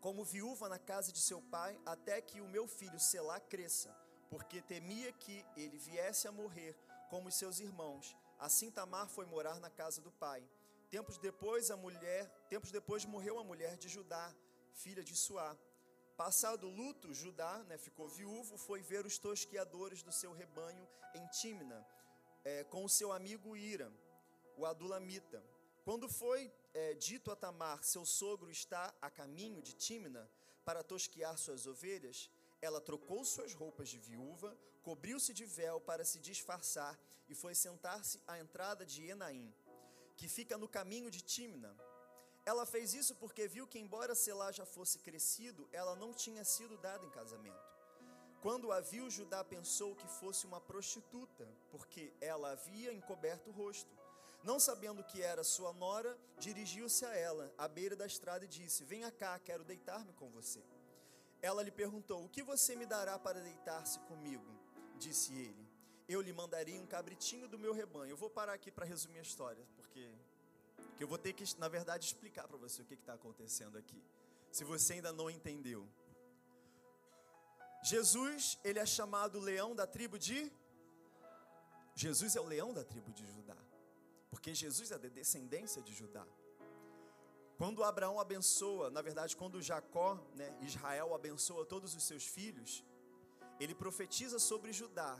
[0.00, 3.94] como viúva na casa de seu pai até que o meu filho Selá cresça,
[4.30, 6.76] porque temia que ele viesse a morrer
[7.10, 8.16] como seus irmãos.
[8.38, 10.46] Assim Tamar foi morar na casa do pai.
[10.90, 14.34] Tempos depois a mulher, tempos depois morreu a mulher de Judá,
[14.72, 15.56] filha de Suá.
[16.16, 21.26] Passado o luto, Judá né, ficou viúvo, foi ver os tosquiadores do seu rebanho em
[21.28, 21.86] Tímina,
[22.44, 23.92] é, com o seu amigo Ira,
[24.56, 25.42] o Adulamita.
[25.84, 30.30] Quando foi é, dito a Tamar, seu sogro está a caminho de Tímina
[30.62, 36.20] para tosquiar suas ovelhas, ela trocou suas roupas de viúva, cobriu-se de véu para se
[36.20, 36.94] disfarçar
[37.30, 39.54] e foi sentar-se à entrada de Enaim,
[40.18, 41.74] que fica no caminho de Tímina.
[42.44, 46.76] Ela fez isso porque viu que, embora Selá já fosse crescido, ela não tinha sido
[46.76, 47.74] dada em casamento.
[48.42, 53.90] Quando a viu, Judá pensou que fosse uma prostituta, porque ela havia encoberto o rosto.
[54.46, 58.84] Não sabendo que era sua nora, dirigiu-se a ela, à beira da estrada, e disse:
[58.84, 60.62] Venha cá, quero deitar-me com você.
[61.42, 64.46] Ela lhe perguntou: O que você me dará para deitar-se comigo?
[65.00, 65.68] Disse ele:
[66.08, 68.12] Eu lhe mandarei um cabritinho do meu rebanho.
[68.12, 70.14] Eu vou parar aqui para resumir a história, porque
[70.96, 74.00] que eu vou ter que, na verdade, explicar para você o que está acontecendo aqui.
[74.52, 75.88] Se você ainda não entendeu.
[77.82, 80.52] Jesus, ele é chamado leão da tribo de.
[81.96, 83.65] Jesus é o leão da tribo de Judá.
[84.36, 86.26] Porque Jesus é descendência de Judá.
[87.56, 92.84] Quando Abraão abençoa, na verdade, quando Jacó, né, Israel abençoa todos os seus filhos,
[93.58, 95.18] ele profetiza sobre Judá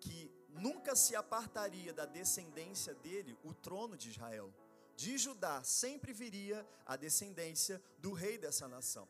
[0.00, 4.50] que nunca se apartaria da descendência dele o trono de Israel
[5.02, 9.06] de Judá sempre viria a descendência do rei dessa nação.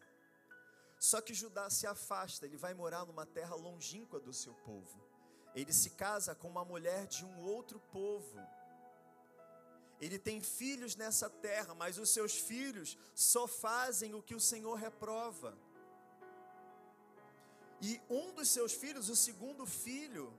[0.98, 5.02] Só que Judá se afasta, ele vai morar numa terra longínqua do seu povo.
[5.54, 8.38] Ele se casa com uma mulher de um outro povo.
[10.00, 14.74] Ele tem filhos nessa terra, mas os seus filhos só fazem o que o Senhor
[14.74, 15.56] reprova.
[17.80, 20.32] E um dos seus filhos, o segundo filho,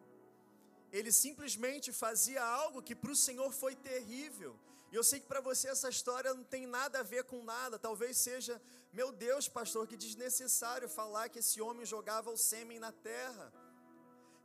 [0.91, 4.57] ele simplesmente fazia algo que para o Senhor foi terrível.
[4.91, 7.77] E eu sei que para você essa história não tem nada a ver com nada.
[7.77, 12.91] Talvez seja, meu Deus, pastor, que desnecessário falar que esse homem jogava o sêmen na
[12.91, 13.53] terra.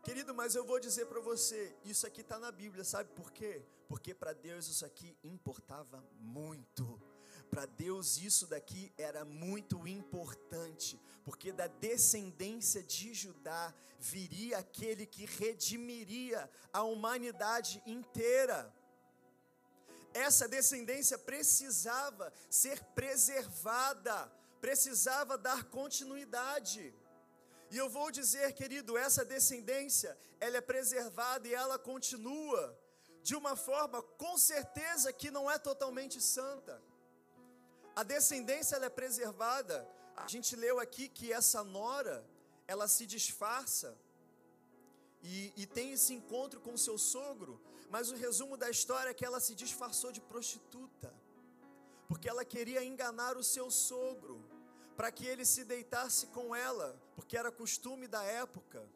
[0.05, 3.64] Querido, mas eu vou dizer para você, isso aqui está na Bíblia, sabe por quê?
[3.88, 7.01] Porque para Deus isso aqui importava muito.
[7.51, 15.25] para Deus isso daqui era muito importante, porque da descendência de Judá viria aquele que
[15.25, 18.75] redimiria a humanidade inteira.
[20.12, 26.94] Essa descendência precisava ser preservada, precisava dar continuidade.
[27.70, 32.79] E eu vou dizer, querido, essa descendência, ela é preservada e ela continua
[33.29, 36.75] de uma forma com certeza que não é totalmente santa.
[37.97, 39.77] A descendência ela é preservada.
[40.15, 42.17] A gente leu aqui que essa nora,
[42.69, 43.97] ela se disfarça
[45.23, 47.59] e, e tem esse encontro com seu sogro,
[47.89, 51.11] mas o resumo da história é que ela se disfarçou de prostituta,
[52.07, 54.37] porque ela queria enganar o seu sogro
[54.99, 58.87] para que ele se deitasse com ela, porque era costume da época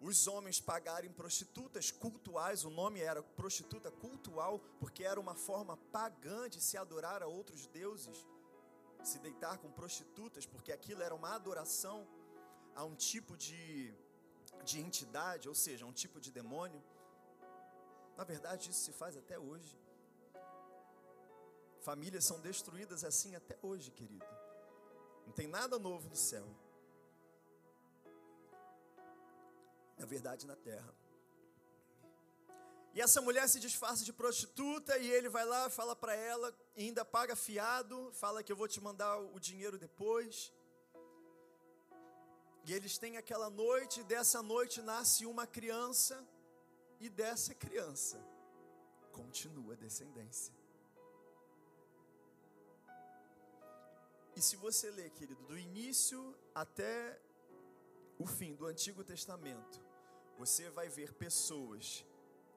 [0.00, 6.48] os homens pagarem prostitutas cultuais, o nome era prostituta cultual, porque era uma forma pagã
[6.48, 8.26] de se adorar a outros deuses,
[9.02, 12.06] se deitar com prostitutas, porque aquilo era uma adoração
[12.74, 13.94] a um tipo de,
[14.64, 16.82] de entidade, ou seja, a um tipo de demônio.
[18.16, 19.78] Na verdade, isso se faz até hoje.
[21.80, 24.26] Famílias são destruídas assim até hoje, querido.
[25.24, 26.46] Não tem nada novo no céu.
[29.96, 30.94] Na verdade, na terra.
[32.96, 37.04] E essa mulher se disfarça de prostituta e ele vai lá, fala para ela, ainda
[37.04, 40.50] paga fiado, fala que eu vou te mandar o dinheiro depois.
[42.64, 46.26] E eles têm aquela noite, e dessa noite nasce uma criança,
[46.98, 48.18] e dessa criança
[49.12, 50.54] continua a descendência.
[54.34, 57.20] E se você ler, querido, do início até
[58.18, 59.85] o fim do Antigo Testamento,
[60.38, 62.04] você vai ver pessoas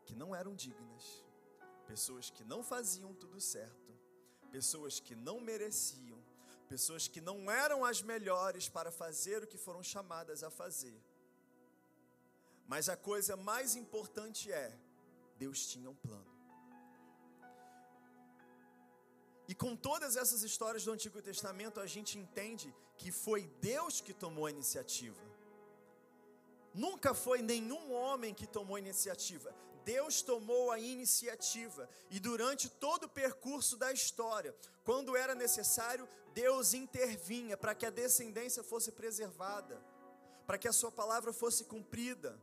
[0.06, 1.24] que não eram dignas,
[1.88, 3.92] pessoas que não faziam tudo certo,
[4.52, 6.20] pessoas que não mereciam,
[6.68, 11.00] pessoas que não eram as melhores para fazer o que foram chamadas a fazer.
[12.68, 14.78] Mas a coisa mais importante é:
[15.38, 16.30] Deus tinha um plano.
[19.48, 24.14] E com todas essas histórias do Antigo Testamento, a gente entende que foi Deus que
[24.14, 25.29] tomou a iniciativa.
[26.74, 29.54] Nunca foi nenhum homem que tomou iniciativa.
[29.84, 31.90] Deus tomou a iniciativa.
[32.10, 37.90] E durante todo o percurso da história, quando era necessário, Deus intervinha para que a
[37.90, 39.84] descendência fosse preservada,
[40.46, 42.40] para que a sua palavra fosse cumprida.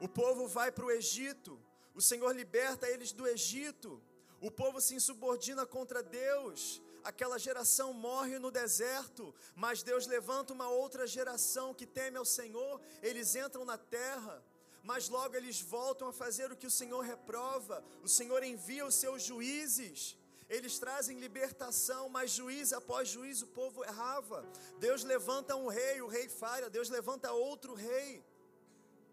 [0.00, 1.60] O povo vai para o Egito,
[1.94, 4.02] o Senhor liberta eles do Egito
[4.42, 6.82] o povo se insubordina contra Deus.
[7.04, 12.80] Aquela geração morre no deserto, mas Deus levanta uma outra geração que teme ao Senhor.
[13.02, 14.42] Eles entram na terra,
[14.84, 17.84] mas logo eles voltam a fazer o que o Senhor reprova.
[18.02, 20.16] O Senhor envia os seus juízes.
[20.48, 24.46] Eles trazem libertação, mas juiz após juiz o povo errava.
[24.78, 26.70] Deus levanta um rei, o rei falha.
[26.70, 28.24] Deus levanta outro rei.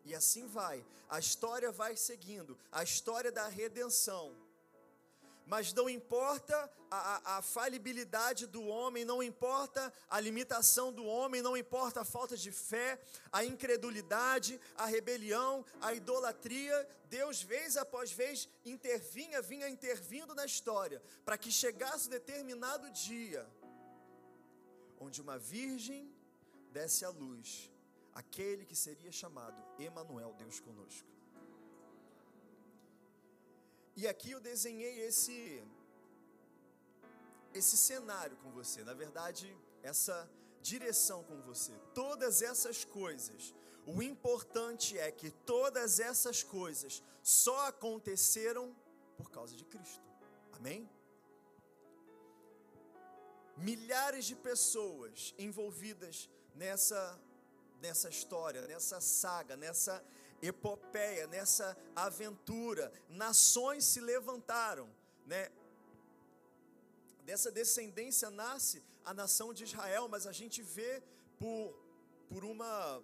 [0.05, 0.85] E assim vai.
[1.07, 2.57] A história vai seguindo.
[2.71, 4.35] A história da redenção
[5.49, 6.55] mas não importa
[6.91, 12.05] a, a, a, falibilidade do homem, não importa a limitação do homem, não importa a
[12.05, 19.67] falta de fé, a incredulidade, a rebelião, a idolatria, Deus, vez após vez, intervinha, vinha
[19.67, 23.43] intervindo na história, para que chegasse determinado dia,
[24.99, 26.13] onde uma virgem
[26.71, 27.71] desse à luz
[28.13, 31.18] aquele que seria chamado Emanuel, Deus conosco.
[33.99, 35.37] E aqui eu desenhei esse
[37.59, 39.45] esse cenário com você, na verdade,
[39.91, 40.17] essa
[40.69, 41.73] direção com você.
[41.93, 43.53] Todas essas coisas,
[43.85, 48.65] o importante é que todas essas coisas só aconteceram
[49.17, 50.07] por causa de Cristo.
[50.53, 50.89] Amém?
[53.69, 57.01] Milhares de pessoas envolvidas nessa
[57.81, 60.03] nessa história, nessa saga, nessa
[60.41, 64.89] epopeia, nessa aventura, nações se levantaram,
[65.25, 65.49] né?
[67.23, 71.03] Dessa descendência nasce a nação de Israel, mas a gente vê
[71.37, 71.73] por,
[72.27, 73.01] por uma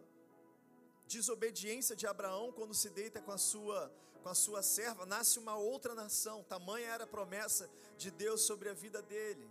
[1.08, 3.92] desobediência de Abraão quando se deita com a sua
[4.26, 6.44] com a sua serva, nasce uma outra nação.
[6.46, 9.48] Tamanha era a promessa de Deus sobre a vida dele.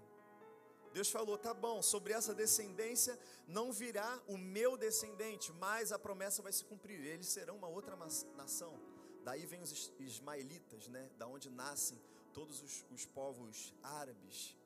[0.95, 3.19] Deus falou: tá bom, sobre essa descendência
[3.49, 7.97] não virá o meu descendente, mas a promessa vai se cumprir, eles serão uma outra
[8.37, 8.81] nação.
[9.25, 11.11] Daí vem os ismaelitas, né?
[11.19, 12.01] Da onde nascem
[12.33, 14.57] todos os, os povos árabes.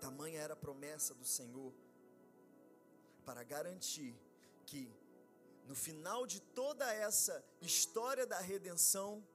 [0.00, 1.72] Tamanha era a promessa do Senhor
[3.24, 4.14] para garantir
[4.66, 4.88] que
[5.66, 9.26] no final de toda essa história da redenção,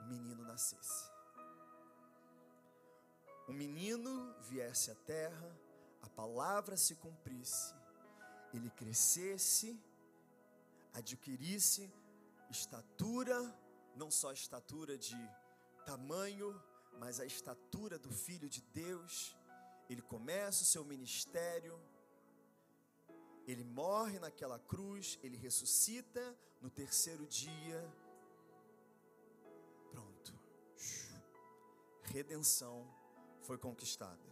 [0.00, 1.13] o menino nascesse.
[3.48, 5.58] Um menino viesse à terra,
[6.02, 7.74] a palavra se cumprisse,
[8.52, 9.78] ele crescesse,
[10.92, 11.92] adquirisse
[12.50, 13.36] estatura,
[13.96, 15.16] não só estatura de
[15.84, 16.48] tamanho,
[16.98, 19.36] mas a estatura do Filho de Deus.
[19.88, 21.78] Ele começa o seu ministério,
[23.46, 26.22] ele morre naquela cruz, ele ressuscita
[26.62, 27.80] no terceiro dia.
[29.90, 30.32] Pronto.
[32.04, 32.76] Redenção
[33.46, 34.26] foi conquistada.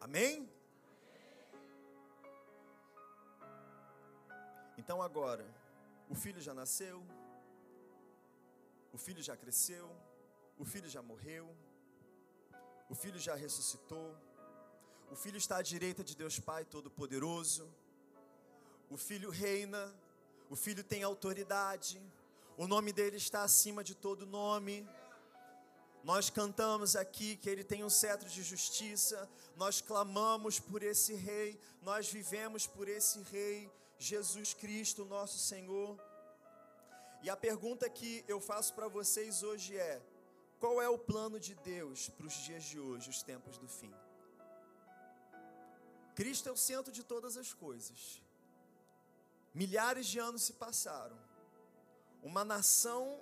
[0.00, 0.48] Amém?
[4.78, 5.46] Então agora,
[6.08, 6.98] o filho já nasceu,
[8.92, 9.86] o filho já cresceu,
[10.58, 11.46] o filho já morreu,
[12.88, 14.14] o filho já ressuscitou,
[15.10, 17.66] o filho está à direita de Deus Pai Todo-Poderoso,
[18.90, 19.82] o filho reina,
[20.50, 22.00] o filho tem autoridade,
[22.56, 24.86] o nome dele está acima de todo nome.
[26.06, 31.58] Nós cantamos aqui que ele tem um cetro de justiça, nós clamamos por esse rei,
[31.82, 35.98] nós vivemos por esse rei, Jesus Cristo, nosso Senhor.
[37.24, 40.00] E a pergunta que eu faço para vocês hoje é:
[40.60, 43.92] qual é o plano de Deus para os dias de hoje, os tempos do fim?
[46.14, 48.22] Cristo é o centro de todas as coisas.
[49.52, 51.18] Milhares de anos se passaram.
[52.22, 53.20] Uma nação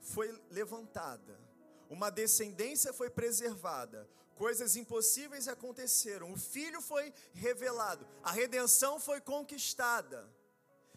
[0.00, 1.45] foi levantada.
[1.88, 4.08] Uma descendência foi preservada.
[4.34, 6.32] Coisas impossíveis aconteceram.
[6.32, 8.06] O filho foi revelado.
[8.22, 10.28] A redenção foi conquistada.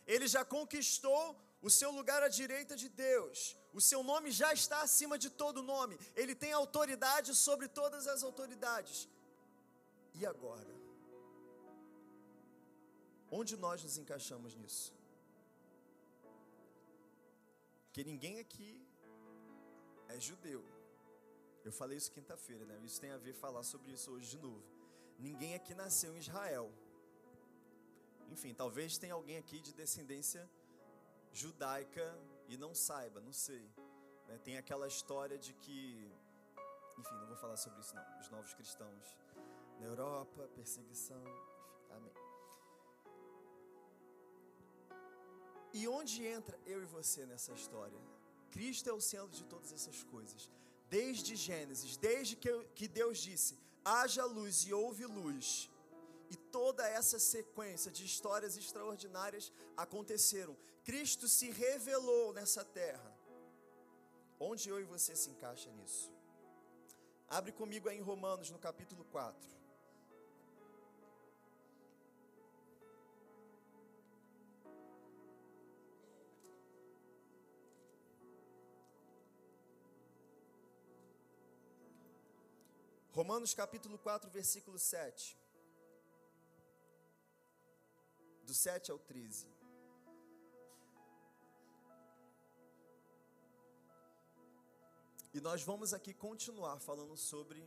[0.06, 3.56] Ele já conquistou o seu lugar à direita de Deus.
[3.74, 5.98] O seu nome já está acima de todo nome.
[6.16, 9.08] Ele tem autoridade sobre todas as autoridades.
[10.16, 10.74] E agora?
[13.32, 14.94] Onde nós nos encaixamos nisso?
[17.86, 18.86] Porque ninguém aqui
[20.08, 20.64] é judeu.
[21.64, 22.80] Eu falei isso quinta-feira, né?
[22.84, 24.64] Isso tem a ver falar sobre isso hoje de novo.
[25.18, 26.72] Ninguém aqui nasceu em Israel.
[28.30, 30.50] Enfim, talvez tenha alguém aqui de descendência
[31.34, 33.70] judaica e não saiba, não sei.
[34.28, 34.38] Né?
[34.44, 36.12] Tem aquela história de que,
[36.98, 38.20] enfim, não vou falar sobre isso não.
[38.20, 39.18] Os novos cristãos
[39.80, 42.14] na Europa, perseguição, enfim, amém.
[45.74, 48.00] E onde entra eu e você nessa história?
[48.52, 50.50] Cristo é o centro de todas essas coisas.
[50.90, 55.70] Desde Gênesis, desde que Deus disse: haja luz e houve luz.
[56.30, 60.56] E toda essa sequência de histórias extraordinárias aconteceram.
[60.84, 63.18] Cristo se revelou nessa terra.
[64.40, 66.12] Onde eu e você se encaixa nisso?
[67.28, 69.59] Abre comigo aí em Romanos, no capítulo 4.
[83.20, 85.38] Romanos capítulo 4, versículo 7.
[88.46, 89.46] Do 7 ao 13.
[95.34, 97.62] E nós vamos aqui continuar falando sobre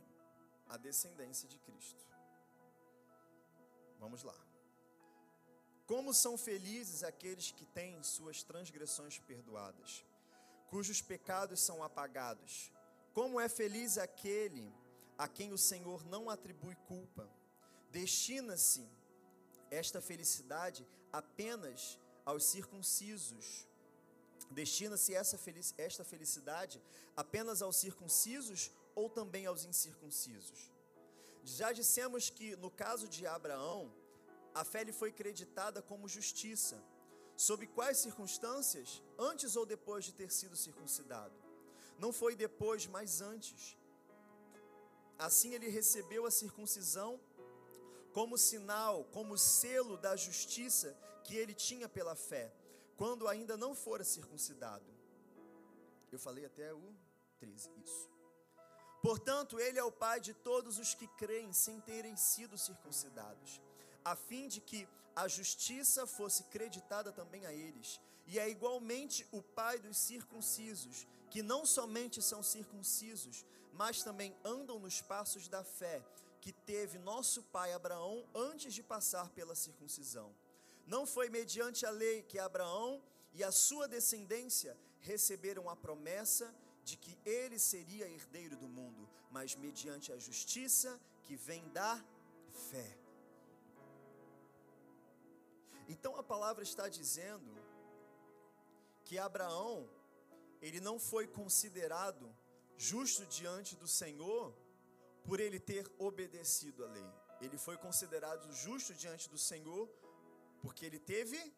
[0.67, 2.03] a descendência de Cristo.
[3.99, 4.39] Vamos lá.
[5.85, 10.03] Como são felizes aqueles que têm suas transgressões perdoadas,
[10.71, 12.71] cujos pecados são apagados.
[13.13, 14.73] Como é feliz aquele
[15.17, 17.29] a quem o Senhor não atribui culpa.
[17.91, 18.87] Destina-se
[19.69, 23.67] esta felicidade apenas aos circuncisos.
[24.51, 26.81] Destina-se esta felicidade
[27.15, 30.71] apenas aos circuncisos ou também aos incircuncisos?
[31.43, 33.93] Já dissemos que no caso de Abraão,
[34.53, 36.81] a fé lhe foi creditada como justiça.
[37.35, 39.01] Sob quais circunstâncias?
[39.17, 41.33] Antes ou depois de ter sido circuncidado?
[41.97, 43.75] Não foi depois, mas antes.
[45.17, 47.19] Assim ele recebeu a circuncisão
[48.13, 52.53] como sinal, como selo da justiça que ele tinha pela fé,
[52.95, 54.85] quando ainda não fora circuncidado.
[56.11, 56.95] Eu falei até o
[57.39, 58.09] 13, isso.
[59.01, 63.61] Portanto, ele é o pai de todos os que creem sem terem sido circuncidados,
[64.05, 69.41] a fim de que a justiça fosse creditada também a eles, e é igualmente o
[69.41, 76.01] pai dos circuncisos, que não somente são circuncisos, mas também andam nos passos da fé
[76.39, 80.35] que teve nosso pai Abraão antes de passar pela circuncisão.
[80.85, 83.01] Não foi mediante a lei que Abraão
[83.33, 86.53] e a sua descendência receberam a promessa
[86.83, 92.03] de que ele seria herdeiro do mundo, mas mediante a justiça que vem da
[92.69, 92.97] fé.
[95.87, 97.51] Então a palavra está dizendo
[99.05, 99.89] que Abraão,
[100.61, 102.35] ele não foi considerado
[102.77, 104.53] justo diante do Senhor
[105.23, 107.11] por ele ter obedecido a lei.
[107.41, 109.89] Ele foi considerado justo diante do Senhor
[110.61, 111.53] porque ele teve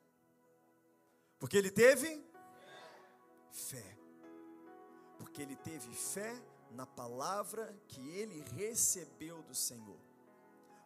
[1.39, 2.23] porque ele teve
[3.51, 3.97] fé.
[5.17, 6.33] Porque ele teve fé
[6.71, 9.99] na palavra que ele recebeu do Senhor.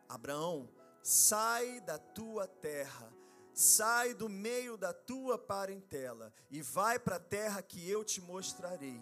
[0.07, 0.69] Abraão,
[1.01, 3.11] sai da tua terra,
[3.53, 9.01] sai do meio da tua parentela e vai para a terra que eu te mostrarei.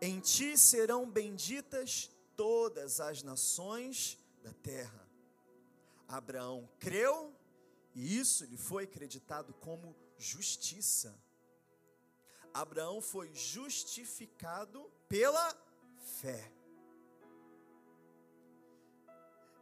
[0.00, 5.08] Em ti serão benditas todas as nações da terra.
[6.06, 7.34] Abraão creu
[7.94, 11.18] e isso lhe foi acreditado como justiça.
[12.52, 15.54] Abraão foi justificado pela
[16.20, 16.52] fé.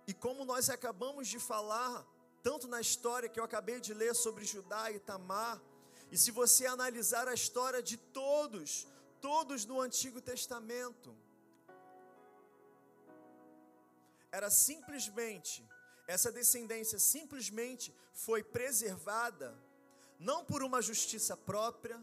[0.07, 2.07] E como nós acabamos de falar,
[2.43, 5.63] tanto na história que eu acabei de ler sobre Judá e Tamar,
[6.11, 8.87] e se você analisar a história de todos,
[9.27, 11.17] todos no Antigo Testamento,
[14.31, 15.67] era simplesmente,
[16.07, 19.57] essa descendência simplesmente foi preservada,
[20.19, 21.99] não por uma justiça própria,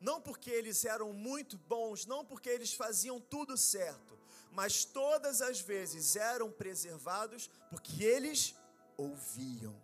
[0.00, 4.18] não porque eles eram muito bons, não porque eles faziam tudo certo,
[4.50, 8.54] mas todas as vezes eram preservados porque eles
[8.96, 9.78] ouviam.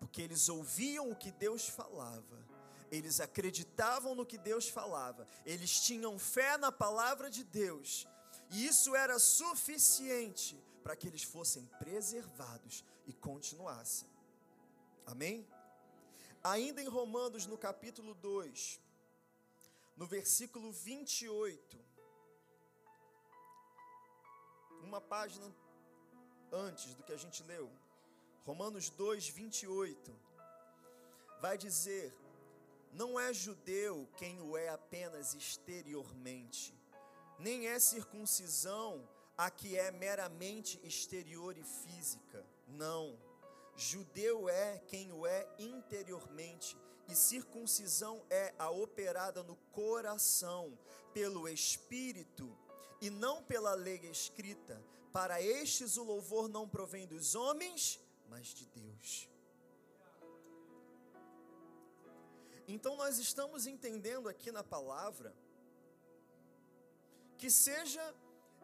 [0.00, 2.39] Porque eles ouviam o que Deus falava,
[2.90, 8.06] eles acreditavam no que Deus falava, eles tinham fé na palavra de Deus,
[8.50, 14.08] e isso era suficiente para que eles fossem preservados e continuassem.
[15.06, 15.46] Amém?
[16.42, 18.80] Ainda em Romanos, no capítulo 2,
[19.96, 21.78] no versículo 28,
[24.82, 25.46] uma página
[26.50, 27.70] antes do que a gente leu,
[28.44, 30.16] Romanos 2, 28,
[31.40, 32.14] vai dizer:
[32.92, 36.74] Não é judeu quem o é apenas exteriormente,
[37.38, 42.44] nem é circuncisão a que é meramente exterior e física.
[42.66, 43.18] Não.
[43.76, 46.76] Judeu é quem o é interiormente,
[47.08, 50.78] e circuncisão é a operada no coração,
[51.14, 52.54] pelo Espírito,
[53.00, 54.84] e não pela lei escrita.
[55.12, 59.28] Para estes o louvor não provém dos homens, mas de Deus.
[62.74, 65.34] Então nós estamos entendendo aqui na palavra
[67.36, 68.14] que seja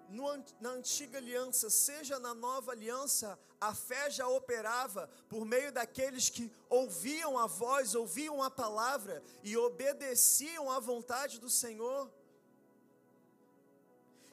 [0.09, 0.27] no,
[0.61, 6.53] na antiga aliança, seja na nova aliança, a fé já operava por meio daqueles que
[6.69, 12.11] ouviam a voz, ouviam a palavra e obedeciam à vontade do Senhor.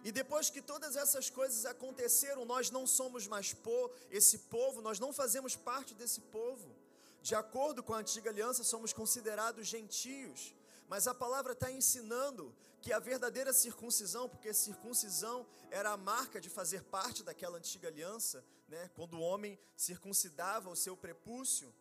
[0.04, 5.00] E depois que todas essas coisas aconteceram, nós não somos mais po esse povo, nós
[5.00, 6.83] não fazemos parte desse povo.
[7.24, 10.54] De acordo com a antiga aliança, somos considerados gentios.
[10.90, 16.50] Mas a palavra está ensinando que a verdadeira circuncisão, porque circuncisão era a marca de
[16.50, 21.74] fazer parte daquela antiga aliança, né, quando o homem circuncidava o seu prepúcio.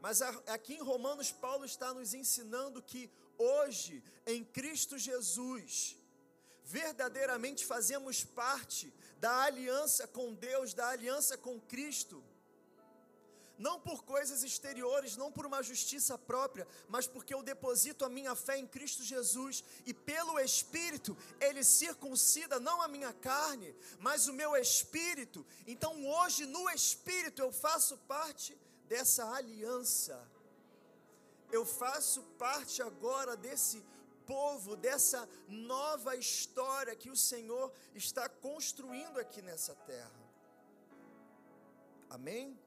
[0.00, 3.08] Mas aqui em Romanos, Paulo está nos ensinando que
[3.38, 5.96] hoje, em Cristo Jesus,
[6.64, 12.20] verdadeiramente fazemos parte da aliança com Deus, da aliança com Cristo
[13.58, 18.34] não por coisas exteriores, não por uma justiça própria, mas porque eu deposito a minha
[18.34, 24.32] fé em Cristo Jesus e pelo Espírito Ele circuncida não a minha carne, mas o
[24.32, 25.44] meu espírito.
[25.66, 28.56] Então hoje no Espírito eu faço parte
[28.88, 30.16] dessa aliança.
[31.50, 33.82] Eu faço parte agora desse
[34.26, 40.26] povo, dessa nova história que o Senhor está construindo aqui nessa terra.
[42.10, 42.58] Amém?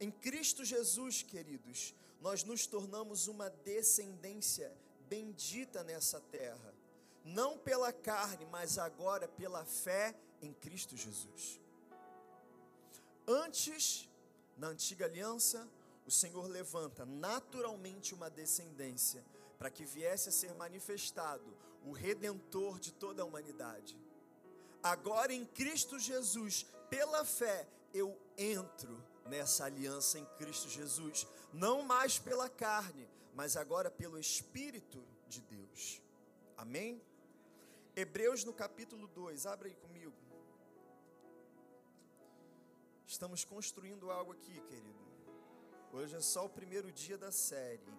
[0.00, 4.74] Em Cristo Jesus, queridos, nós nos tornamos uma descendência
[5.10, 6.74] bendita nessa terra,
[7.22, 11.60] não pela carne, mas agora pela fé em Cristo Jesus.
[13.28, 14.08] Antes,
[14.56, 15.68] na antiga aliança,
[16.06, 19.22] o Senhor levanta naturalmente uma descendência
[19.58, 21.44] para que viesse a ser manifestado
[21.84, 23.98] o redentor de toda a humanidade.
[24.82, 32.18] Agora em Cristo Jesus, pela fé, eu entro nessa aliança em Cristo Jesus, não mais
[32.18, 36.00] pela carne, mas agora pelo Espírito de Deus.
[36.56, 37.00] Amém?
[37.96, 40.14] Hebreus no capítulo 2, abre aí comigo.
[43.06, 45.10] Estamos construindo algo aqui, querido.
[45.92, 47.92] Hoje é só o primeiro dia da série.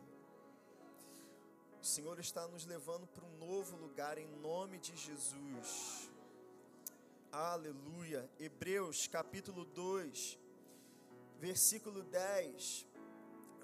[1.82, 6.10] O Senhor está nos levando para um novo lugar em nome de Jesus.
[7.32, 8.30] Aleluia.
[8.40, 10.38] Hebreus capítulo 2,
[11.42, 12.86] versículo 10,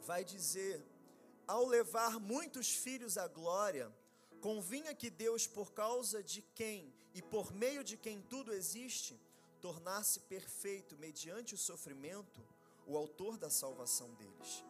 [0.10, 0.84] vai dizer:
[1.46, 3.96] Ao levar muitos filhos à glória,
[4.42, 9.20] convinha que Deus, por causa de quem e por meio de quem tudo existe,
[9.62, 12.42] tornasse perfeito mediante o sofrimento
[12.88, 14.66] o autor da salvação deles.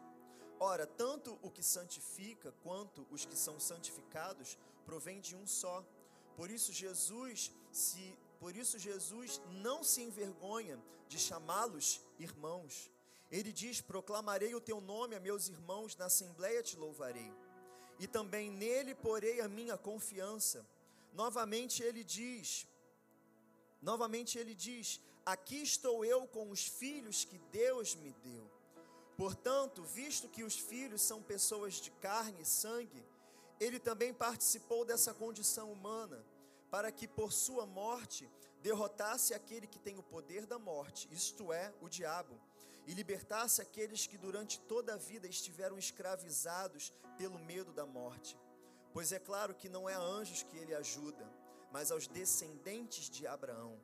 [0.60, 5.86] Ora, tanto o que santifica quanto os que são santificados provém de um só.
[6.36, 10.78] Por isso Jesus se por isso Jesus não se envergonha
[11.08, 12.92] de chamá-los irmãos.
[13.32, 17.34] Ele diz: Proclamarei o teu nome a meus irmãos, na assembleia te louvarei.
[18.00, 20.66] E também nele porei a minha confiança.
[21.14, 22.68] Novamente ele diz:
[23.82, 28.50] Novamente ele diz: Aqui estou eu com os filhos que Deus me deu.
[29.18, 33.04] Portanto, visto que os filhos são pessoas de carne e sangue,
[33.60, 36.24] ele também participou dessa condição humana,
[36.70, 38.30] para que por sua morte
[38.62, 42.40] derrotasse aquele que tem o poder da morte, isto é, o diabo,
[42.88, 48.40] e libertasse aqueles que durante toda a vida estiveram escravizados pelo medo da morte.
[48.94, 51.30] Pois é claro que não é a anjos que ele ajuda,
[51.72, 53.78] mas aos descendentes de Abraão.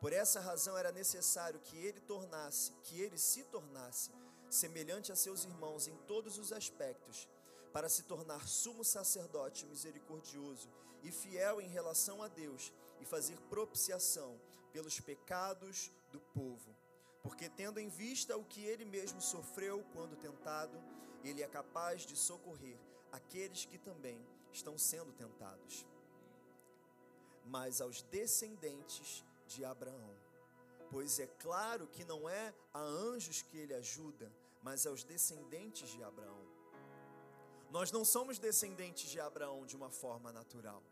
[0.00, 4.10] Por essa razão era necessário que ele tornasse, que ele se tornasse
[4.48, 7.28] semelhante a seus irmãos em todos os aspectos,
[7.72, 10.70] para se tornar sumo sacerdote misericordioso
[11.02, 14.40] e fiel em relação a Deus e fazer propiciação
[14.72, 16.83] pelos pecados do povo.
[17.24, 20.78] Porque, tendo em vista o que ele mesmo sofreu quando tentado,
[21.24, 22.78] ele é capaz de socorrer
[23.10, 24.20] aqueles que também
[24.52, 25.86] estão sendo tentados.
[27.46, 30.14] Mas aos descendentes de Abraão,
[30.90, 34.30] pois é claro que não é a anjos que ele ajuda,
[34.62, 36.44] mas aos descendentes de Abraão.
[37.70, 40.82] Nós não somos descendentes de Abraão de uma forma natural.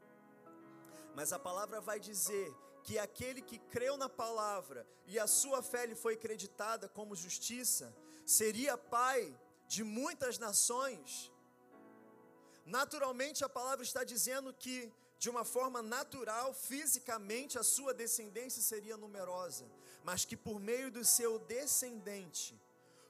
[1.15, 2.55] Mas a palavra vai dizer
[2.85, 7.95] que aquele que creu na palavra e a sua fé lhe foi creditada como justiça,
[8.27, 11.31] seria pai de muitas nações.
[12.65, 18.97] Naturalmente, a palavra está dizendo que, de uma forma natural, fisicamente, a sua descendência seria
[18.97, 19.67] numerosa,
[20.05, 22.61] mas que por meio do seu descendente,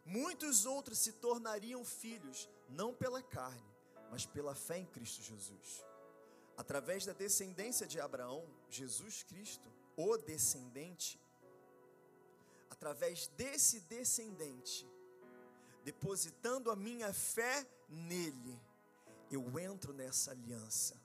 [0.05, 3.71] muitos outros se tornariam filhos, não pela carne,
[4.11, 5.85] mas pela fé em Cristo Jesus.
[6.57, 11.21] Através da descendência de Abraão, Jesus Cristo, o descendente,
[12.71, 14.87] através desse descendente,
[15.85, 18.61] depositando a minha fé nele,
[19.31, 21.01] eu entro nessa aliança.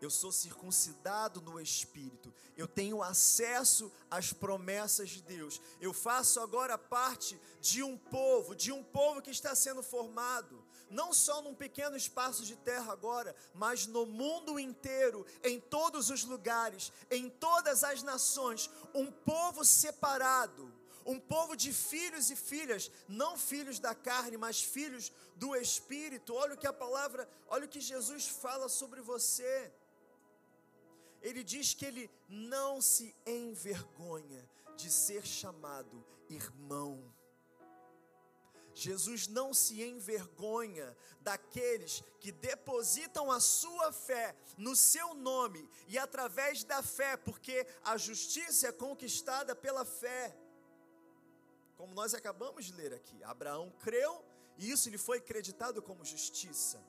[0.00, 6.76] Eu sou circuncidado no espírito, eu tenho acesso às promessas de Deus, eu faço agora
[6.76, 10.63] parte de um povo, de um povo que está sendo formado,
[10.94, 16.24] não só num pequeno espaço de terra agora, mas no mundo inteiro, em todos os
[16.24, 20.72] lugares, em todas as nações, um povo separado
[21.06, 26.32] um povo de filhos e filhas, não filhos da carne, mas filhos do Espírito.
[26.32, 29.70] Olha o que a palavra, olha o que Jesus fala sobre você
[31.24, 37.02] ele diz que ele não se envergonha de ser chamado irmão.
[38.74, 46.64] Jesus não se envergonha daqueles que depositam a sua fé no seu nome e através
[46.64, 50.36] da fé, porque a justiça é conquistada pela fé.
[51.76, 54.24] Como nós acabamos de ler aqui, Abraão creu
[54.58, 56.82] e isso lhe foi acreditado como justiça.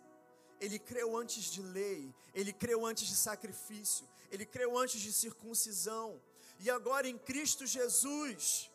[0.60, 6.22] Ele creu antes de lei, ele creu antes de sacrifício, ele creu antes de circuncisão.
[6.60, 8.72] E agora em Cristo Jesus,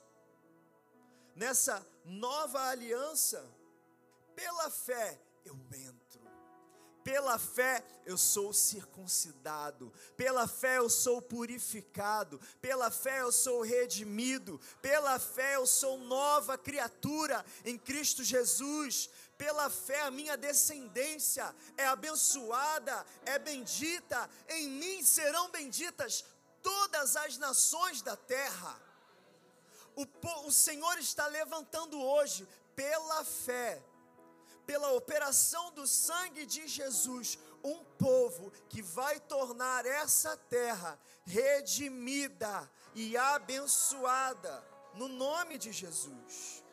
[1.41, 3.43] nessa nova aliança,
[4.37, 6.21] pela fé eu entro.
[7.03, 14.61] Pela fé eu sou circuncidado, pela fé eu sou purificado, pela fé eu sou redimido,
[14.83, 21.87] pela fé eu sou nova criatura em Cristo Jesus, pela fé a minha descendência é
[21.87, 26.23] abençoada, é bendita, em mim serão benditas
[26.63, 28.90] todas as nações da terra.
[30.01, 33.83] O, o Senhor está levantando hoje, pela fé,
[34.67, 43.15] pela operação do sangue de Jesus, um povo que vai tornar essa terra redimida e
[43.17, 46.65] abençoada, no nome de Jesus.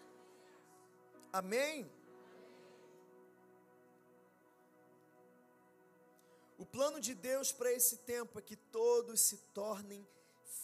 [1.34, 1.92] Amém?
[6.58, 10.08] O plano de Deus para esse tempo é que todos se tornem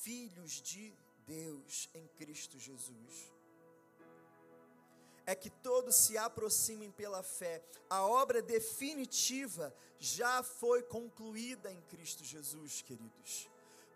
[0.02, 3.32] filhos de Deus em Cristo Jesus.
[5.26, 7.64] É que todos se aproximem pela fé.
[7.90, 13.50] A obra definitiva já foi concluída em Cristo Jesus, queridos.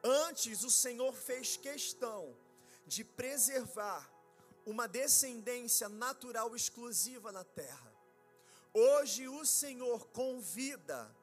[0.03, 2.36] Antes, o Senhor fez questão
[2.86, 4.09] de preservar
[4.65, 7.93] uma descendência natural exclusiva na terra.
[8.73, 11.13] Hoje, o Senhor convida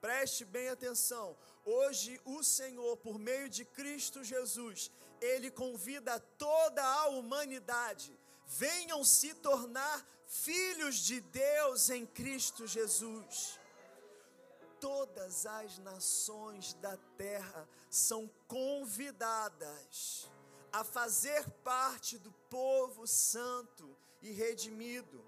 [0.00, 1.36] Preste bem atenção.
[1.62, 4.90] Hoje o Senhor, por meio de Cristo Jesus,
[5.20, 13.58] ele convida toda a humanidade, venham se tornar filhos de Deus em Cristo Jesus.
[14.80, 20.30] Todas as nações da terra são convidadas
[20.72, 25.24] a fazer parte do povo santo e redimido.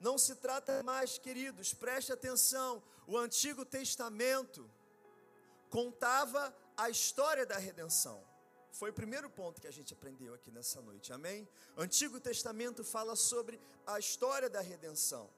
[0.00, 4.70] Não se trata mais, queridos, preste atenção, o Antigo Testamento
[5.68, 8.24] contava a história da redenção.
[8.70, 11.48] Foi o primeiro ponto que a gente aprendeu aqui nessa noite, amém?
[11.76, 15.28] Antigo Testamento fala sobre a história da redenção.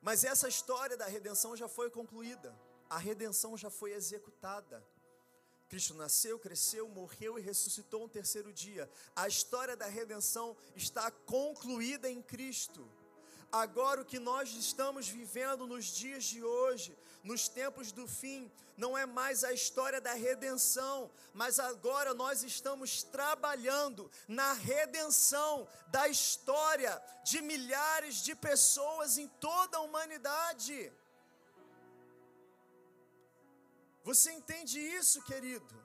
[0.00, 2.54] Mas essa história da redenção já foi concluída,
[2.88, 4.86] a redenção já foi executada.
[5.68, 8.88] Cristo nasceu, cresceu, morreu e ressuscitou no terceiro dia.
[9.16, 12.88] A história da redenção está concluída em Cristo.
[13.50, 18.98] Agora, o que nós estamos vivendo nos dias de hoje, nos tempos do fim, não
[18.98, 27.00] é mais a história da redenção, mas agora nós estamos trabalhando na redenção da história
[27.24, 30.92] de milhares de pessoas em toda a humanidade.
[34.02, 35.82] Você entende isso, querido?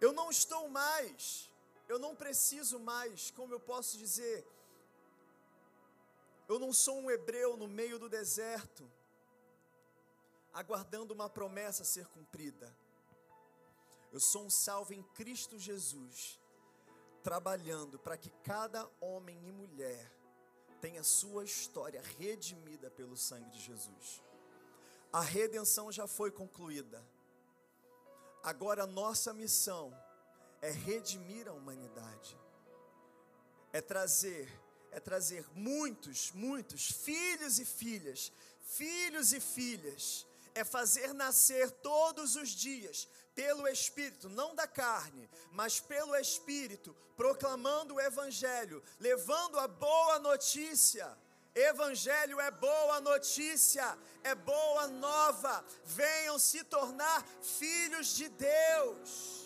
[0.00, 1.51] Eu não estou mais
[1.92, 4.46] eu não preciso mais, como eu posso dizer,
[6.48, 8.90] eu não sou um hebreu no meio do deserto,
[10.54, 12.74] aguardando uma promessa ser cumprida.
[14.10, 16.40] Eu sou um salvo em Cristo Jesus,
[17.22, 20.10] trabalhando para que cada homem e mulher
[20.80, 24.22] tenha sua história redimida pelo sangue de Jesus.
[25.12, 27.06] A redenção já foi concluída.
[28.42, 29.94] Agora nossa missão
[30.62, 32.38] é redimir a humanidade,
[33.72, 34.48] é trazer,
[34.92, 38.32] é trazer muitos, muitos filhos e filhas,
[38.62, 45.80] filhos e filhas, é fazer nascer todos os dias pelo Espírito, não da carne, mas
[45.80, 51.18] pelo Espírito, proclamando o Evangelho, levando a boa notícia.
[51.54, 55.64] Evangelho é boa notícia, é boa nova.
[55.84, 59.41] Venham se tornar filhos de Deus.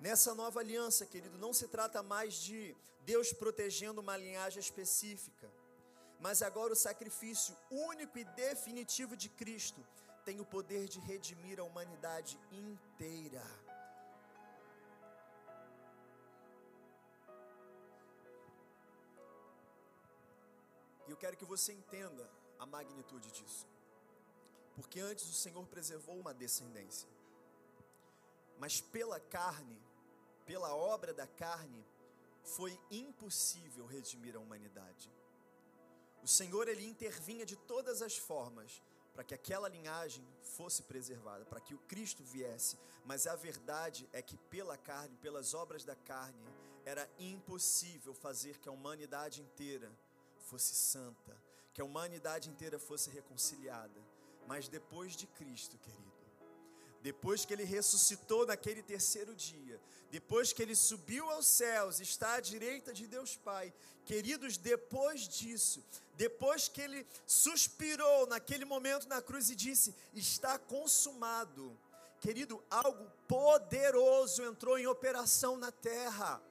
[0.00, 5.50] Nessa nova aliança, querido, não se trata mais de Deus protegendo uma linhagem específica,
[6.20, 9.84] mas agora o sacrifício único e definitivo de Cristo
[10.24, 13.42] tem o poder de redimir a humanidade inteira.
[21.08, 23.66] E eu quero que você entenda a magnitude disso.
[24.74, 27.08] Porque antes o Senhor preservou uma descendência.
[28.58, 29.87] Mas pela carne,
[30.48, 31.84] pela obra da carne,
[32.42, 35.12] foi impossível redimir a humanidade.
[36.22, 38.82] O Senhor ele intervinha de todas as formas
[39.12, 44.22] para que aquela linhagem fosse preservada, para que o Cristo viesse, mas a verdade é
[44.22, 46.42] que pela carne, pelas obras da carne,
[46.86, 49.92] era impossível fazer que a humanidade inteira
[50.38, 51.36] fosse santa,
[51.74, 54.00] que a humanidade inteira fosse reconciliada.
[54.46, 56.07] Mas depois de Cristo, querido,
[57.08, 59.80] depois que ele ressuscitou naquele terceiro dia,
[60.10, 63.72] depois que ele subiu aos céus, está à direita de Deus Pai,
[64.04, 65.82] queridos, depois disso,
[66.18, 71.74] depois que ele suspirou naquele momento na cruz e disse: Está consumado,
[72.20, 76.42] querido, algo poderoso entrou em operação na terra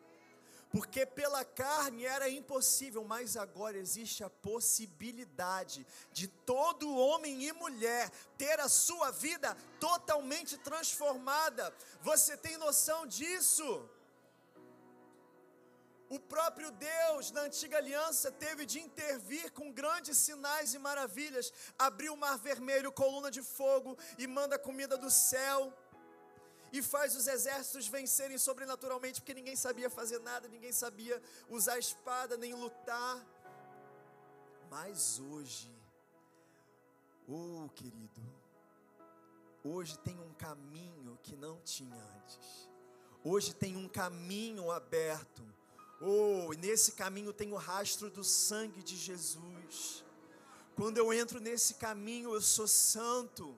[0.70, 8.10] porque pela carne era impossível, mas agora existe a possibilidade de todo homem e mulher
[8.38, 11.74] ter a sua vida totalmente transformada.
[12.02, 13.90] Você tem noção disso?
[16.10, 22.14] O próprio Deus, na antiga aliança, teve de intervir com grandes sinais e maravilhas, abriu
[22.14, 25.74] o mar vermelho, coluna de fogo e manda comida do céu
[26.72, 32.38] e faz os exércitos vencerem sobrenaturalmente, porque ninguém sabia fazer nada, ninguém sabia usar espada
[32.38, 33.26] nem lutar.
[34.70, 35.72] Mas hoje,
[37.28, 38.22] oh querido,
[39.64, 42.70] hoje tem um caminho que não tinha antes.
[43.24, 45.44] Hoje tem um caminho aberto.
[46.00, 50.04] Oh, nesse caminho tem o rastro do sangue de Jesus.
[50.76, 53.58] Quando eu entro nesse caminho, eu sou santo,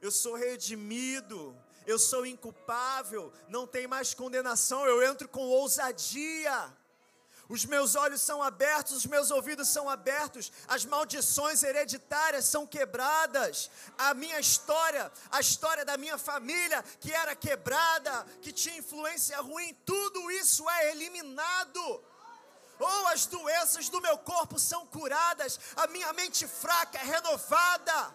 [0.00, 1.56] eu sou redimido,
[1.86, 6.72] eu sou inculpável, não tem mais condenação, eu entro com ousadia.
[7.50, 13.68] Os meus olhos são abertos, os meus ouvidos são abertos, as maldições hereditárias são quebradas.
[13.98, 19.76] A minha história, a história da minha família, que era quebrada, que tinha influência ruim,
[19.84, 21.80] tudo isso é eliminado.
[22.78, 28.14] Ou oh, as doenças do meu corpo são curadas, a minha mente fraca é renovada.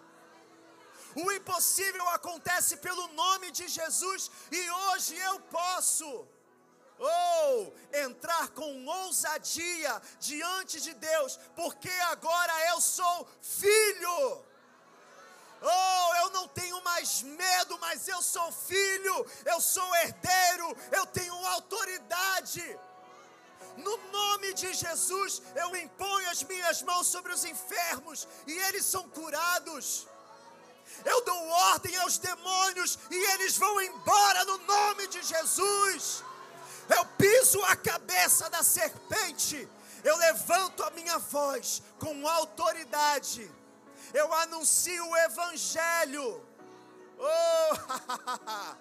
[1.16, 6.28] O impossível acontece pelo nome de Jesus e hoje eu posso
[6.98, 14.44] ou entrar com ousadia diante de Deus, porque agora eu sou filho.
[15.60, 21.34] Oh, eu não tenho mais medo, mas eu sou filho, eu sou herdeiro, eu tenho
[21.46, 22.78] autoridade.
[23.78, 29.08] No nome de Jesus, eu imponho as minhas mãos sobre os enfermos e eles são
[29.08, 30.06] curados.
[31.04, 36.22] Eu dou ordem aos demônios e eles vão embora no nome de Jesus.
[36.88, 39.68] Eu piso a cabeça da serpente,
[40.04, 43.50] eu levanto a minha voz com autoridade,
[44.14, 46.46] eu anuncio o Evangelho,
[47.18, 48.76] oh,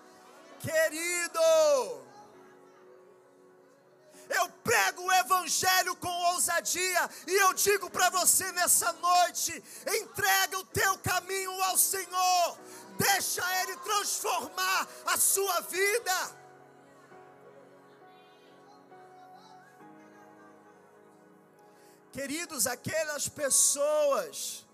[0.62, 2.05] querido,
[4.30, 10.66] eu prego o Evangelho com ousadia, e eu digo para você nessa noite: entrega o
[10.66, 12.58] teu caminho ao Senhor,
[12.98, 16.46] deixa Ele transformar a sua vida.
[22.12, 24.64] Queridos, aquelas pessoas,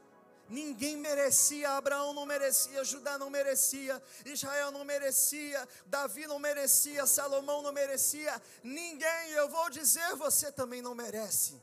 [0.51, 7.61] ninguém merecia, Abraão não merecia, Judá não merecia, Israel não merecia, Davi não merecia, Salomão
[7.61, 11.61] não merecia, ninguém, eu vou dizer, você também não merece.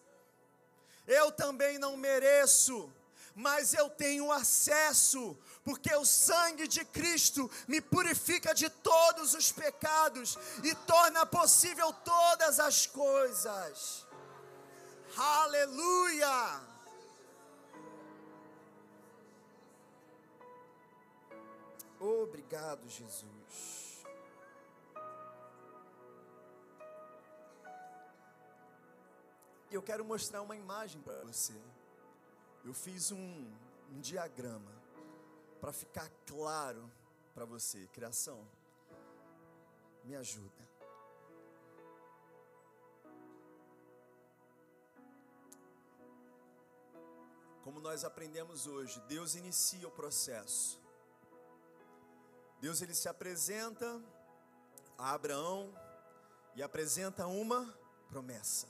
[1.07, 2.93] Eu também não mereço,
[3.35, 10.37] mas eu tenho acesso, porque o sangue de Cristo me purifica de todos os pecados
[10.65, 14.07] e torna possível todas as coisas.
[15.17, 16.68] Aleluia!
[22.01, 24.05] Obrigado, Jesus.
[29.71, 31.61] Eu quero mostrar uma imagem para você.
[32.65, 33.53] Eu fiz um,
[33.91, 34.73] um diagrama
[35.61, 36.91] para ficar claro
[37.35, 37.87] para você.
[37.89, 38.49] Criação,
[40.05, 40.69] me ajuda.
[47.69, 50.81] como nós aprendemos hoje, Deus inicia o processo.
[52.61, 54.03] Deus ele se apresenta
[54.97, 55.73] a Abraão
[56.55, 57.73] e apresenta uma
[58.09, 58.67] promessa.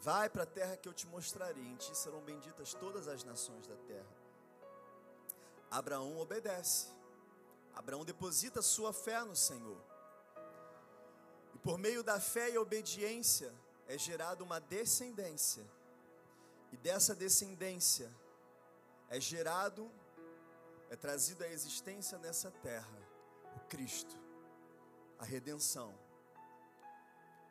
[0.00, 3.66] Vai para a terra que eu te mostrarei, em ti serão benditas todas as nações
[3.66, 4.16] da terra.
[5.70, 6.88] Abraão obedece.
[7.74, 9.80] Abraão deposita sua fé no Senhor.
[11.54, 13.54] E por meio da fé e obediência
[13.86, 15.64] é gerada uma descendência
[16.72, 18.10] e dessa descendência
[19.08, 19.90] é gerado,
[20.90, 22.98] é trazido à existência nessa terra
[23.56, 24.18] o Cristo,
[25.18, 25.94] a redenção.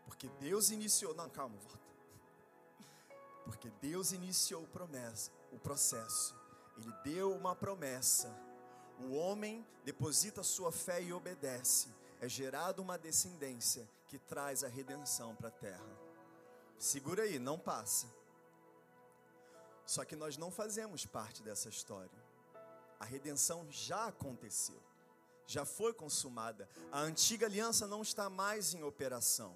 [0.06, 1.90] Porque Deus iniciou, não, calma, volta.
[3.46, 6.36] Porque Deus iniciou promessa, o processo.
[6.78, 8.30] Ele deu uma promessa.
[9.00, 11.94] O homem deposita sua fé e obedece.
[12.22, 15.98] É gerado uma descendência que traz a redenção para a terra.
[16.78, 18.08] Segura aí, não passa.
[19.86, 22.29] Só que nós não fazemos parte dessa história.
[23.00, 24.82] A redenção já aconteceu,
[25.48, 26.68] já foi consumada.
[26.92, 29.56] A antiga aliança não está mais em operação.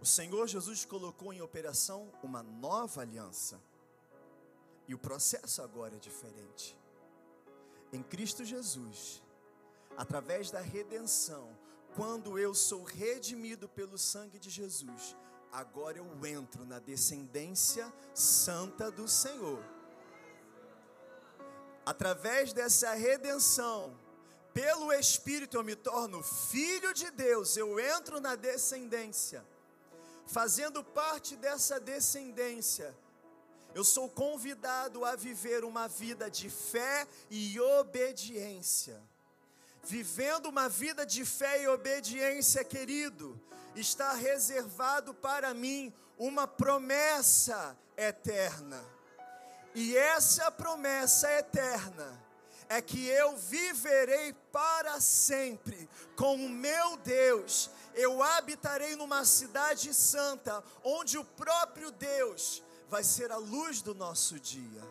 [0.00, 3.60] O Senhor Jesus colocou em operação uma nova aliança.
[4.88, 6.76] E o processo agora é diferente.
[7.92, 9.22] Em Cristo Jesus,
[9.96, 11.56] através da redenção,
[11.94, 15.16] quando eu sou redimido pelo sangue de Jesus,
[15.50, 19.64] agora eu entro na descendência santa do Senhor.
[21.86, 23.96] Através dessa redenção,
[24.52, 29.46] pelo Espírito eu me torno filho de Deus, eu entro na descendência.
[30.26, 32.92] Fazendo parte dessa descendência,
[33.72, 39.00] eu sou convidado a viver uma vida de fé e obediência.
[39.84, 43.40] Vivendo uma vida de fé e obediência, querido,
[43.76, 48.95] está reservado para mim uma promessa eterna.
[49.76, 52.18] E essa promessa eterna
[52.66, 57.70] é que eu viverei para sempre com o meu Deus.
[57.94, 64.40] Eu habitarei numa cidade santa, onde o próprio Deus vai ser a luz do nosso
[64.40, 64.82] dia.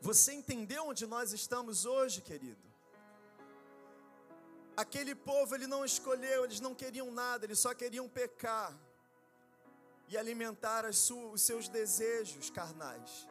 [0.00, 2.66] Você entendeu onde nós estamos hoje, querido?
[4.76, 8.76] Aquele povo ele não escolheu, eles não queriam nada, eles só queriam pecar
[10.08, 13.26] e alimentar os seus desejos carnais.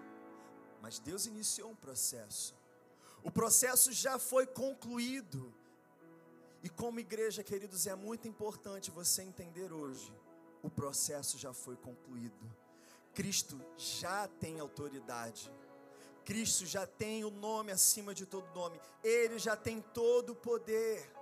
[0.82, 2.56] Mas Deus iniciou um processo.
[3.24, 5.54] O processo já foi concluído.
[6.62, 10.14] E como igreja, queridos, é muito importante você entender hoje:
[10.62, 12.46] o processo já foi concluído.
[13.14, 15.52] Cristo já tem autoridade.
[16.24, 18.80] Cristo já tem o nome acima de todo nome.
[19.04, 21.16] Ele já tem todo o poder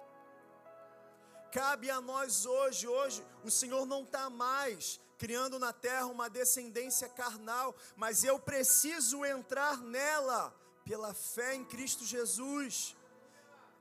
[1.53, 2.87] cabe a nós hoje.
[2.87, 9.23] Hoje, o Senhor não está mais criando na terra uma descendência carnal, mas eu preciso
[9.23, 10.53] entrar nela
[10.83, 12.93] pela fé em Cristo Jesus.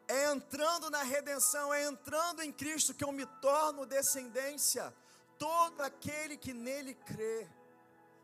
[0.06, 4.94] É entrando na redenção, é entrando em Cristo que eu me torno descendência.
[5.36, 7.48] Todo aquele que nele crê.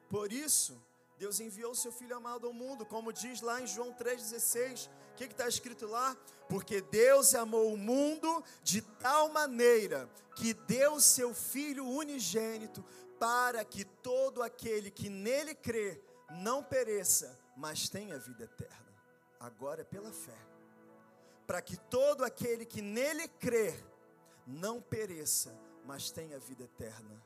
[0.08, 0.80] Por isso,
[1.18, 5.48] Deus enviou seu Filho amado ao mundo, como diz lá em João 3,16 que está
[5.48, 6.16] escrito lá?
[6.48, 12.84] Porque Deus amou o mundo de tal maneira que deu seu Filho unigênito
[13.18, 16.00] para que todo aquele que nele crê
[16.30, 18.94] não pereça, mas tenha vida eterna.
[19.40, 20.38] Agora é pela fé.
[21.46, 23.74] Para que todo aquele que nele crê
[24.46, 27.22] não pereça, mas tenha vida eterna.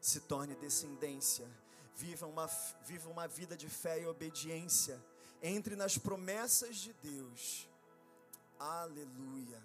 [0.00, 1.46] Se torne descendência,
[1.94, 2.46] viva uma,
[2.84, 5.02] viva uma vida de fé e obediência
[5.42, 7.68] entre nas promessas de Deus.
[8.58, 9.62] Aleluia.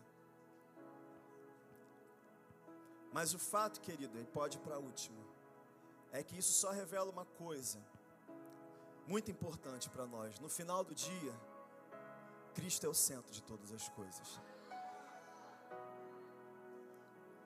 [3.11, 5.21] Mas o fato, querido, e pode ir para a última,
[6.12, 7.80] é que isso só revela uma coisa
[9.07, 10.39] muito importante para nós.
[10.39, 11.34] No final do dia,
[12.53, 14.39] Cristo é o centro de todas as coisas.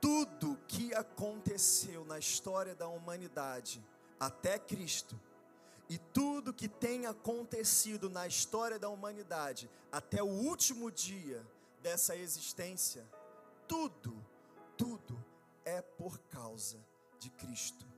[0.01, 3.83] Tudo que aconteceu na história da humanidade
[4.19, 5.19] até Cristo
[5.89, 11.45] e tudo que tem acontecido na história da humanidade até o último dia
[11.81, 13.05] dessa existência,
[13.67, 14.15] tudo,
[14.77, 15.23] tudo
[15.63, 16.77] é por causa
[17.19, 17.94] de Cristo.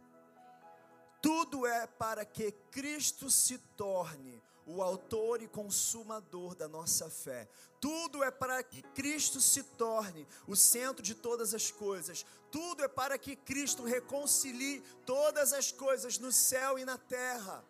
[1.22, 7.48] Tudo é para que Cristo se torne o autor e consumador da nossa fé.
[7.80, 12.26] Tudo é para que Cristo se torne o centro de todas as coisas.
[12.52, 17.64] Tudo é para que Cristo reconcilie todas as coisas no céu e na terra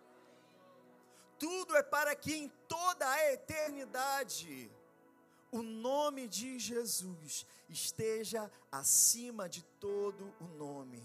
[1.39, 4.71] tudo é para que em toda a eternidade
[5.51, 11.01] o nome de Jesus esteja acima de todo o nome.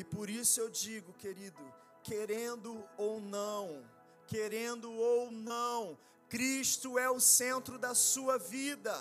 [0.00, 1.62] E por isso eu digo, querido,
[2.02, 3.84] querendo ou não,
[4.26, 8.94] querendo ou não, Cristo é o centro da sua vida.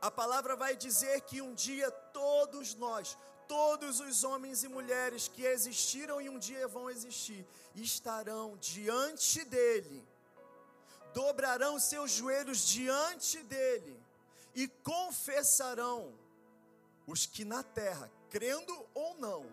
[0.00, 5.44] A palavra vai dizer que um dia todos nós, todos os homens e mulheres que
[5.44, 10.02] existiram e um dia vão existir, estarão diante dele,
[11.12, 14.02] dobrarão seus joelhos diante dele
[14.54, 16.18] e confessarão
[17.06, 19.44] os que na terra, crendo ou não,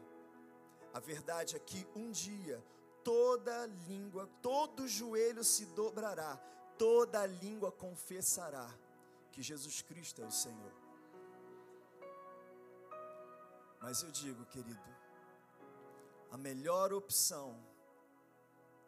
[0.93, 2.63] a verdade é que um dia
[3.03, 6.37] toda língua, todo joelho se dobrará,
[6.77, 8.69] toda língua confessará
[9.31, 10.73] que Jesus Cristo é o Senhor.
[13.79, 14.89] Mas eu digo, querido,
[16.31, 17.57] a melhor opção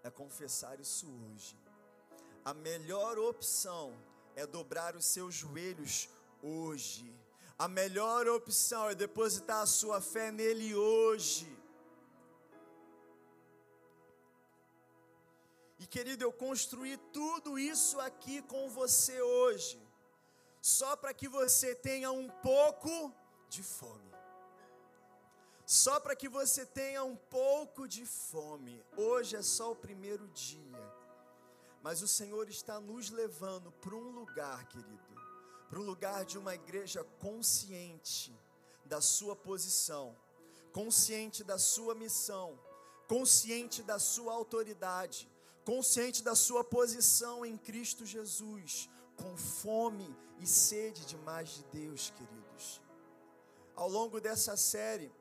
[0.04, 1.58] é confessar isso hoje.
[2.44, 3.94] A melhor opção
[4.36, 6.10] é dobrar os seus joelhos
[6.42, 7.14] hoje.
[7.60, 11.48] A melhor opção é depositar a sua fé nele hoje.
[15.78, 19.82] E querido, eu construí tudo isso aqui com você hoje,
[20.62, 23.14] só para que você tenha um pouco
[23.50, 24.10] de fome
[25.70, 28.84] só para que você tenha um pouco de fome.
[28.98, 30.94] Hoje é só o primeiro dia,
[31.84, 35.19] mas o Senhor está nos levando para um lugar, querido,
[35.70, 38.36] para um lugar de uma igreja consciente
[38.84, 40.16] da sua posição,
[40.74, 42.60] consciente da sua missão,
[43.08, 45.30] consciente da sua autoridade,
[45.64, 52.12] consciente da sua posição em Cristo Jesus, com fome e sede de mais de Deus,
[52.16, 52.82] queridos.
[53.76, 55.12] Ao longo dessa série,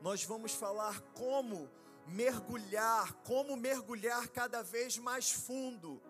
[0.00, 1.70] nós vamos falar como
[2.06, 6.00] mergulhar, como mergulhar cada vez mais fundo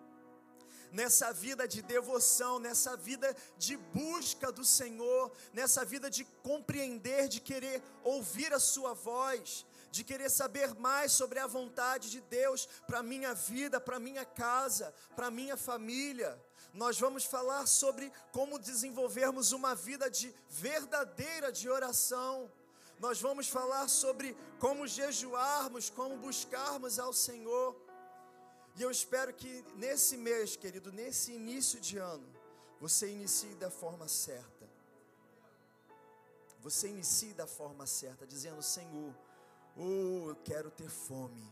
[0.91, 7.39] nessa vida de devoção, nessa vida de busca do Senhor, nessa vida de compreender, de
[7.39, 13.03] querer ouvir a Sua voz, de querer saber mais sobre a vontade de Deus para
[13.03, 16.39] minha vida, para minha casa, para minha família.
[16.73, 22.49] Nós vamos falar sobre como desenvolvermos uma vida de verdadeira de oração
[23.01, 27.75] nós vamos falar sobre como jejuarmos, como buscarmos ao Senhor.
[28.75, 32.25] E eu espero que nesse mês, querido, nesse início de ano,
[32.79, 34.69] você inicie da forma certa.
[36.59, 39.13] você inicie da forma certa, dizendo: Senhor,
[39.75, 41.43] oh, eu quero ter fome,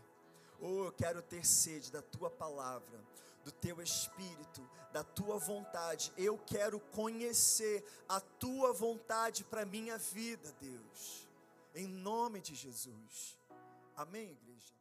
[0.60, 3.04] oh, eu quero ter sede da tua palavra,
[3.44, 6.14] do teu espírito, da tua vontade.
[6.16, 11.28] Eu quero conhecer a tua vontade para minha vida, Deus.
[11.74, 13.38] Em nome de Jesus.
[13.96, 14.79] Amém, igreja.